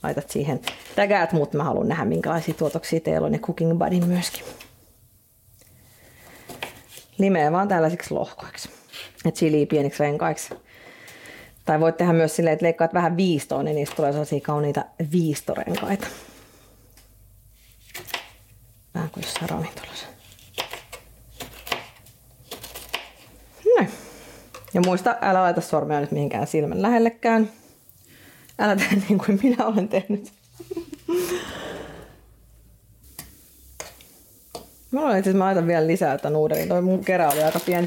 laitat 0.03 0.31
siihen, 0.31 0.61
tägäät 0.97 1.33
mut, 1.33 1.53
mä 1.53 1.65
haluan 1.65 1.89
nähdä 1.89 2.05
minkälaisia 2.05 2.55
tuotoksia 2.55 3.01
teillä 3.01 3.27
on 3.27 3.33
ja 3.33 3.39
Cooking 3.39 3.79
Buddy 3.79 4.07
myöskin. 4.07 4.45
Limeä 7.19 7.53
vaan 7.53 7.69
tällaisiksi 7.69 8.15
lohkoiksi 8.15 8.71
ja 9.25 9.33
chili 9.33 9.67
pieniksi 9.67 10.03
renkaiksi. 10.03 10.55
Tai 11.65 11.81
voit 11.81 11.97
tehdä 11.97 12.13
myös 12.13 12.37
silleen, 12.37 12.55
että 12.55 12.65
leikkaat 12.65 12.95
vähän 12.95 13.17
viistoon, 13.17 13.65
niin 13.65 13.75
niistä 13.75 13.97
tulee 13.97 14.13
sellaisia 14.13 14.41
kauniita 14.41 14.85
viistorenkaita. 15.13 16.07
Vähän 18.95 19.11
kuin 19.11 19.25
jossain 19.25 19.51
ravintolassa. 19.51 20.07
Näin. 23.77 23.91
Ja 24.77 24.83
muista, 24.87 25.17
älä 25.21 25.43
laita 25.43 25.61
sormea 25.61 26.01
nyt 26.01 26.11
mihinkään 26.11 26.47
silmän 26.47 26.83
lähellekään. 26.83 27.51
Älä 28.59 28.77
tee 28.77 28.89
niin 29.09 29.19
kuin 29.19 29.41
minä 29.43 29.67
olen 29.67 29.89
tehnyt. 29.89 30.33
Mä 34.91 35.01
luulen, 35.01 35.17
että 35.17 35.33
mä 35.33 35.45
laitan 35.45 35.67
vielä 35.67 35.87
lisää 35.87 36.17
tätä 36.17 36.31
nuudelin. 36.31 36.69
Toi 36.69 36.83
mun 36.83 37.05
kerä 37.05 37.31
oli 37.31 37.43
aika 37.43 37.61
pieni. 37.61 37.87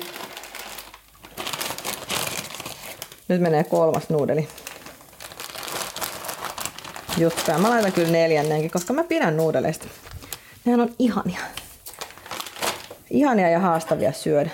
Nyt 3.27 3.41
menee 3.41 3.63
kolmas 3.63 4.09
nuudeli. 4.09 4.47
Juttu. 7.17 7.51
Mä 7.57 7.69
laitan 7.69 7.91
kyllä 7.91 8.11
neljännenkin, 8.11 8.71
koska 8.71 8.93
mä 8.93 9.03
pidän 9.03 9.37
nuudeleista. 9.37 9.87
Nehän 10.65 10.81
on 10.81 10.95
ihania. 10.99 11.39
Ihania 13.09 13.49
ja 13.49 13.59
haastavia 13.59 14.11
syödä. 14.11 14.49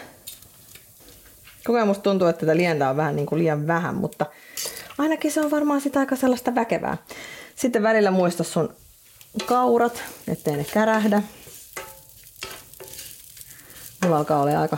Koko 1.65 1.78
ajan 1.78 1.88
musta 1.88 2.04
tuntuu, 2.04 2.28
että 2.28 2.39
tätä 2.39 2.58
lientä 2.58 2.89
on 2.89 2.97
vähän 2.97 3.15
niin 3.15 3.25
kuin 3.25 3.39
liian 3.39 3.67
vähän, 3.67 3.95
mutta 3.95 4.25
ainakin 4.97 5.32
se 5.32 5.41
on 5.41 5.51
varmaan 5.51 5.82
sitä 5.82 5.99
aika 5.99 6.15
sellaista 6.15 6.56
väkevää. 6.56 6.97
Sitten 7.56 7.84
välillä 7.84 8.12
muista 8.12 8.43
sun 8.43 8.73
kaurat, 9.45 10.04
ettei 10.28 10.58
ne 10.58 10.65
kärähdä. 10.73 11.21
Mulla 14.04 14.17
alkaa 14.17 14.41
olla 14.41 14.62
aika, 14.62 14.78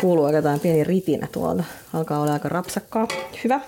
kuuluu 0.00 0.24
aika 0.24 0.38
jotain 0.38 0.60
pieni 0.60 0.84
ritinä 0.84 1.28
tuolta. 1.32 1.64
Alkaa 1.92 2.20
olla 2.20 2.32
aika 2.32 2.48
rapsakkaa. 2.48 3.08
Hyvä. 3.44 3.60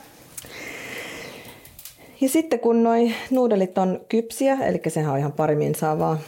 Ja 2.20 2.28
sitten 2.28 2.60
kun 2.60 2.82
noi 2.82 3.14
nuudelit 3.30 3.78
on 3.78 4.00
kypsiä, 4.08 4.54
eli 4.54 4.80
sehän 4.88 5.12
on 5.12 5.18
ihan 5.18 5.32
pari 5.32 5.56
minsaa 5.56 5.98
vaan, 5.98 6.18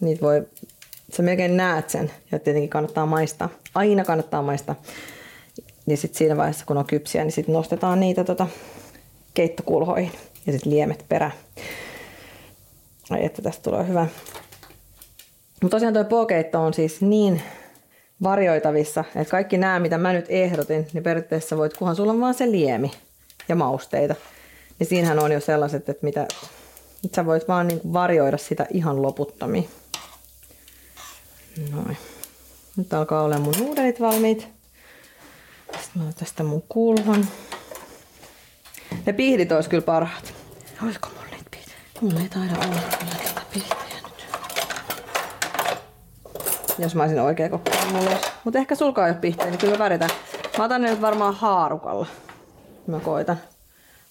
niitä 0.00 0.20
voi, 0.20 0.46
sä 1.12 1.22
melkein 1.22 1.56
näet 1.56 1.90
sen, 1.90 2.10
ja 2.32 2.38
tietenkin 2.38 2.70
kannattaa 2.70 3.06
maistaa. 3.06 3.48
Aina 3.74 4.04
kannattaa 4.04 4.42
maistaa. 4.42 4.74
Niin 5.90 5.98
sitten 5.98 6.18
siinä 6.18 6.36
vaiheessa, 6.36 6.66
kun 6.66 6.76
on 6.76 6.86
kypsiä, 6.86 7.24
niin 7.24 7.32
sitten 7.32 7.52
nostetaan 7.52 8.00
niitä 8.00 8.24
tota, 8.24 8.46
keittokulhoihin 9.34 10.12
ja 10.46 10.52
sitten 10.52 10.72
liemet 10.72 11.04
perä. 11.08 11.30
Ai 13.10 13.24
että 13.24 13.42
tästä 13.42 13.62
tulee 13.62 13.88
hyvä. 13.88 14.06
Mutta 15.62 15.76
tosiaan 15.76 15.94
tuo 15.94 16.04
pokeitto 16.04 16.62
on 16.62 16.74
siis 16.74 17.00
niin 17.00 17.42
varjoitavissa, 18.22 19.04
että 19.16 19.30
kaikki 19.30 19.58
nämä, 19.58 19.78
mitä 19.78 19.98
mä 19.98 20.12
nyt 20.12 20.24
ehdotin, 20.28 20.86
niin 20.92 21.02
periaatteessa 21.02 21.56
voit, 21.56 21.76
kunhan 21.76 21.96
sulla 21.96 22.12
on 22.12 22.20
vaan 22.20 22.34
se 22.34 22.50
liemi 22.50 22.90
ja 23.48 23.56
mausteita, 23.56 24.14
niin 24.78 24.86
siinähän 24.86 25.18
on 25.18 25.32
jo 25.32 25.40
sellaiset, 25.40 25.88
että 25.88 26.06
mitä, 26.06 26.22
että 27.04 27.16
sä 27.16 27.26
voit 27.26 27.48
vaan 27.48 27.68
niin 27.68 27.80
varjoida 27.92 28.38
sitä 28.38 28.66
ihan 28.70 29.02
loputtomiin. 29.02 29.68
Noin. 31.72 31.96
Nyt 32.76 32.94
alkaa 32.94 33.22
olla 33.22 33.38
mun 33.38 33.54
nuudelit 33.58 34.00
valmiit. 34.00 34.59
Mä 35.94 36.04
tästä 36.18 36.42
mun 36.42 36.62
kulhon. 36.68 37.26
Ne 39.06 39.12
pihdit 39.12 39.52
olisi 39.52 39.70
kyllä 39.70 39.82
parhaat. 39.82 40.34
Olisiko 40.84 41.08
mulla 41.08 41.30
niitä 41.30 41.44
pihdejä? 41.50 41.78
Mulla 42.00 42.20
ei 42.20 42.28
taida 42.28 42.54
olla 42.54 42.80
kyllä 42.98 43.12
niitä 43.24 43.40
pihdejä 43.52 44.00
nyt. 44.04 44.24
Jos 46.78 46.94
mä 46.94 47.02
olisin 47.02 47.20
oikea 47.20 47.48
kokko, 47.48 47.70
niin 47.70 47.94
mulla 47.94 48.10
olisi. 48.10 48.26
Mutta 48.44 48.58
ehkä 48.58 48.74
sulkaa 48.74 49.08
jo 49.08 49.14
pihtejä, 49.14 49.50
niin 49.50 49.58
kyllä 49.58 49.78
väritään. 49.78 50.10
Mä 50.58 50.64
otan 50.64 50.82
ne 50.82 50.90
nyt 50.90 51.00
varmaan 51.00 51.34
haarukalla. 51.34 52.06
Mä 52.86 53.00
koitan. 53.00 53.40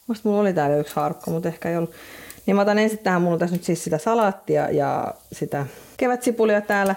Musta 0.08 0.30
mulla 0.30 0.42
oli 0.42 0.54
täällä 0.54 0.78
yksi 0.78 0.96
haarukka, 0.96 1.32
mutta 1.32 1.48
ehkä 1.50 1.70
ei 1.70 1.78
ollut. 1.78 1.92
Niin 2.46 2.56
mä 2.56 2.62
otan 2.62 2.80
ensin 2.80 3.00
tähän, 3.00 3.22
mulla 3.22 3.34
on 3.34 3.40
tässä 3.40 3.56
nyt 3.56 3.64
siis 3.64 3.84
sitä 3.84 3.98
salaattia 3.98 4.70
ja 4.70 5.14
sitä 5.32 5.66
kevätsipulia 5.98 6.62
täällä 6.62 6.96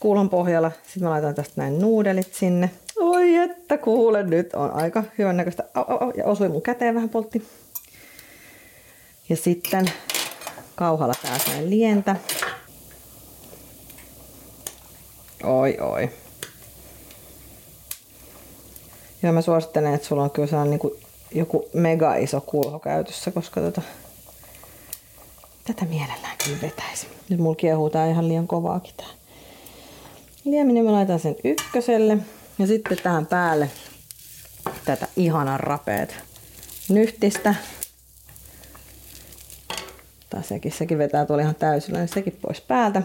kuulon 0.00 0.30
pohjalla. 0.30 0.72
Sitten 0.82 1.02
mä 1.02 1.10
laitan 1.10 1.34
tästä 1.34 1.54
näin 1.56 1.78
nuudelit 1.80 2.34
sinne. 2.34 2.70
Oi 3.00 3.34
että 3.36 3.78
kuule, 3.78 4.22
nyt 4.22 4.54
on 4.54 4.70
aika 4.70 5.04
hyvän 5.18 5.36
näköistä. 5.36 5.64
Au, 5.74 5.84
au, 5.88 5.98
au, 6.00 6.12
ja 6.16 6.24
osui 6.24 6.48
mun 6.48 6.62
käteen 6.62 6.94
vähän 6.94 7.08
poltti. 7.08 7.48
Ja 9.28 9.36
sitten 9.36 9.86
kauhalla 10.74 11.14
taas 11.22 11.46
näin 11.46 11.70
lientä. 11.70 12.16
Oi 15.44 15.78
oi. 15.80 16.10
Ja 19.22 19.32
mä 19.32 19.42
suosittelen, 19.42 19.94
että 19.94 20.06
sulla 20.06 20.22
on 20.22 20.30
kyllä 20.30 20.48
sellainen 20.48 20.70
niin 20.70 20.80
kuin 20.80 20.94
joku 21.34 21.68
mega 21.72 22.14
iso 22.14 22.40
kulho 22.40 22.78
käytössä, 22.78 23.30
koska 23.30 23.60
tota, 23.60 23.82
tätä 25.64 25.84
mielellään 25.84 26.36
kyllä 26.44 26.58
vetäisi. 26.62 27.06
Nyt 27.28 27.40
mulla 27.40 27.56
kiehuu 27.56 27.90
tää 27.90 28.10
ihan 28.10 28.28
liian 28.28 28.46
kovaakin 28.46 28.94
tää. 28.96 29.06
Lieminen 30.44 30.84
mä 30.84 30.92
laitan 30.92 31.18
sen 31.18 31.36
ykköselle. 31.44 32.18
Ja 32.62 32.68
sitten 32.68 32.98
tähän 33.02 33.26
päälle 33.26 33.70
tätä 34.84 35.08
ihanan 35.16 35.60
rapeet 35.60 36.14
nyhtistä. 36.88 37.54
Tai 40.30 40.44
sekin, 40.44 40.72
sekin 40.72 40.98
vetää 40.98 41.26
tuolla 41.26 41.42
ihan 41.42 41.54
täysillä, 41.54 41.98
niin 41.98 42.08
sekin 42.08 42.38
pois 42.42 42.60
päältä. 42.60 43.02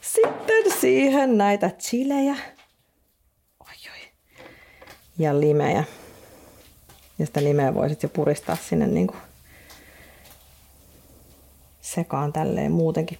Sitten 0.00 0.80
siihen 0.80 1.38
näitä 1.38 1.70
chilejä. 1.70 2.36
Oi, 3.60 3.74
oi. 3.92 4.08
Ja 5.18 5.40
limejä. 5.40 5.84
Ja 7.18 7.26
sitä 7.26 7.44
limeä 7.44 7.74
voisit 7.74 8.02
jo 8.02 8.08
puristaa 8.08 8.56
sinne 8.56 8.86
niin 8.86 9.06
kuin 9.06 9.20
sekaan 11.80 12.32
tälleen 12.32 12.72
muutenkin. 12.72 13.18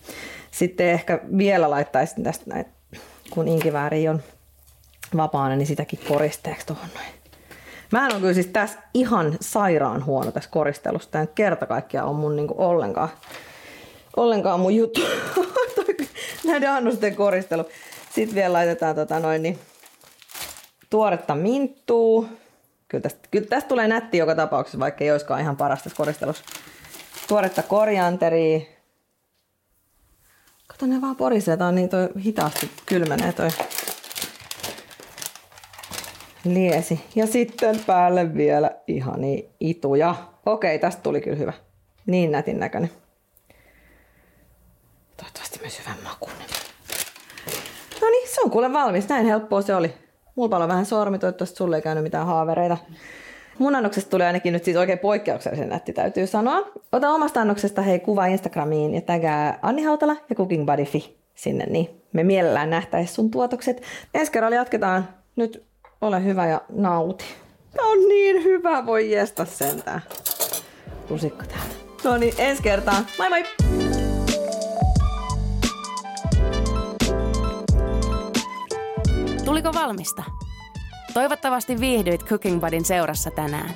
Sitten 0.50 0.86
ehkä 0.86 1.20
vielä 1.36 1.70
laittaisin 1.70 2.24
tästä 2.24 2.44
näin, 2.46 2.66
kun 3.30 3.48
inkivääri 3.48 4.08
on 4.08 4.22
vapaana, 5.16 5.56
niin 5.56 5.66
sitäkin 5.66 5.98
koristeeksi 6.08 6.66
tuohon 6.66 6.88
noin. 6.94 7.06
Mä 7.92 8.06
en 8.06 8.12
ole 8.12 8.20
kyllä 8.20 8.34
siis 8.34 8.46
tässä 8.46 8.78
ihan 8.94 9.36
sairaan 9.40 10.04
huono 10.04 10.32
tässä 10.32 10.50
koristelussa. 10.50 11.10
Tämä 11.10 11.26
kerta 11.26 11.66
kaikkiaan 11.66 12.08
on 12.08 12.16
mun 12.16 12.36
niinku 12.36 12.54
ollenkaan, 12.58 13.08
ollenkaan 14.16 14.60
mun 14.60 14.74
juttu. 14.74 15.00
Näiden 16.46 16.70
annosten 16.70 17.16
koristelu. 17.16 17.64
Sitten 18.14 18.34
vielä 18.34 18.52
laitetaan 18.52 18.94
tota 18.94 19.20
noin, 19.20 19.42
niin, 19.42 19.58
tuoretta 20.90 21.34
minttuu. 21.34 22.28
Kyllä 22.88 23.02
tästä, 23.02 23.28
kyllä 23.30 23.46
tästä 23.46 23.68
tulee 23.68 23.88
nätti 23.88 24.18
joka 24.18 24.34
tapauksessa, 24.34 24.78
vaikka 24.78 25.04
ei 25.04 25.10
olisikaan 25.10 25.40
ihan 25.40 25.56
parasta 25.56 25.90
koristelussa. 25.96 26.44
Tuoretta 27.28 27.62
korianteria. 27.62 28.60
Kato 30.66 30.86
ne 30.86 31.00
vaan 31.00 31.16
porisee, 31.16 31.56
tää 31.56 31.68
on 31.68 31.74
niin 31.74 31.88
toi 31.88 32.08
hitaasti 32.24 32.70
kylmenee 32.86 33.32
toi 33.32 33.48
liesi. 36.44 37.00
Ja 37.14 37.26
sitten 37.26 37.80
päälle 37.86 38.34
vielä 38.34 38.70
ihani 38.86 39.50
ituja. 39.60 40.14
Okei, 40.46 40.78
tästä 40.78 41.02
tuli 41.02 41.20
kyllä 41.20 41.36
hyvä. 41.36 41.52
Niin 42.06 42.32
nätin 42.32 42.60
näköinen. 42.60 42.90
Toivottavasti 45.16 45.58
myös 45.60 45.80
hyvän 45.80 45.98
makuinen. 46.04 46.46
No 48.00 48.08
niin, 48.10 48.28
se 48.28 48.40
on 48.44 48.50
kuule 48.50 48.72
valmis. 48.72 49.08
Näin 49.08 49.26
helppoa 49.26 49.62
se 49.62 49.74
oli. 49.74 49.94
Mulla 50.34 50.48
paljon 50.48 50.68
vähän 50.68 50.86
sormi, 50.86 51.18
toivottavasti 51.18 51.56
sulle 51.56 51.76
ei 51.76 51.82
käynyt 51.82 52.04
mitään 52.04 52.26
haavereita. 52.26 52.76
Mun 53.58 53.74
annoksesta 53.74 54.10
tuli 54.10 54.22
ainakin 54.22 54.52
nyt 54.52 54.64
siis 54.64 54.76
oikein 54.76 54.98
poikkeuksellisen 54.98 55.68
nätti, 55.68 55.92
täytyy 55.92 56.26
sanoa. 56.26 56.72
Ota 56.92 57.10
omasta 57.10 57.40
annoksesta 57.40 57.82
hei 57.82 58.00
kuva 58.00 58.26
Instagramiin 58.26 58.94
ja 58.94 59.00
tägää 59.00 59.58
Anni 59.62 59.82
Hautala 59.82 60.16
ja 60.30 60.36
Cooking 60.36 60.66
Buddy 60.66 60.84
Fi 60.84 61.18
sinne, 61.34 61.66
niin 61.66 62.02
me 62.12 62.24
mielellään 62.24 62.70
nähtäis 62.70 63.14
sun 63.14 63.30
tuotokset. 63.30 63.82
Ensi 64.14 64.32
kerralla 64.32 64.56
jatketaan. 64.56 65.08
Nyt 65.36 65.64
ole 66.04 66.24
hyvä 66.24 66.46
ja 66.46 66.60
nauti. 66.68 67.24
Tää 67.76 67.86
on 67.86 68.08
niin 68.08 68.44
hyvä, 68.44 68.86
voi 68.86 69.10
jesta 69.10 69.44
sentään. 69.44 70.02
Lusikko 71.10 71.44
täältä. 71.44 71.74
No 72.04 72.16
niin, 72.16 72.34
ensi 72.38 72.62
kertaa. 72.62 73.04
Moi 73.18 73.28
moi! 73.28 73.44
Tuliko 79.44 79.72
valmista? 79.74 80.22
Toivottavasti 81.14 81.80
viihdyit 81.80 82.24
Cooking 82.24 82.60
Budin 82.60 82.84
seurassa 82.84 83.30
tänään. 83.30 83.70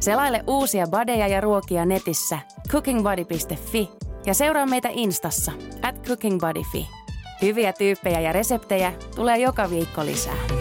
Selaile 0.00 0.44
uusia 0.46 0.86
badeja 0.86 1.28
ja 1.28 1.40
ruokia 1.40 1.84
netissä 1.84 2.38
cookingbody.fi 2.68 3.90
ja 4.26 4.34
seuraa 4.34 4.66
meitä 4.66 4.88
Instassa 4.92 5.52
at 5.82 6.06
cookingbuddyfi. 6.06 6.88
Hyviä 7.42 7.72
tyyppejä 7.72 8.20
ja 8.20 8.32
reseptejä 8.32 8.92
tulee 9.16 9.38
joka 9.38 9.70
viikko 9.70 10.04
lisää. 10.04 10.55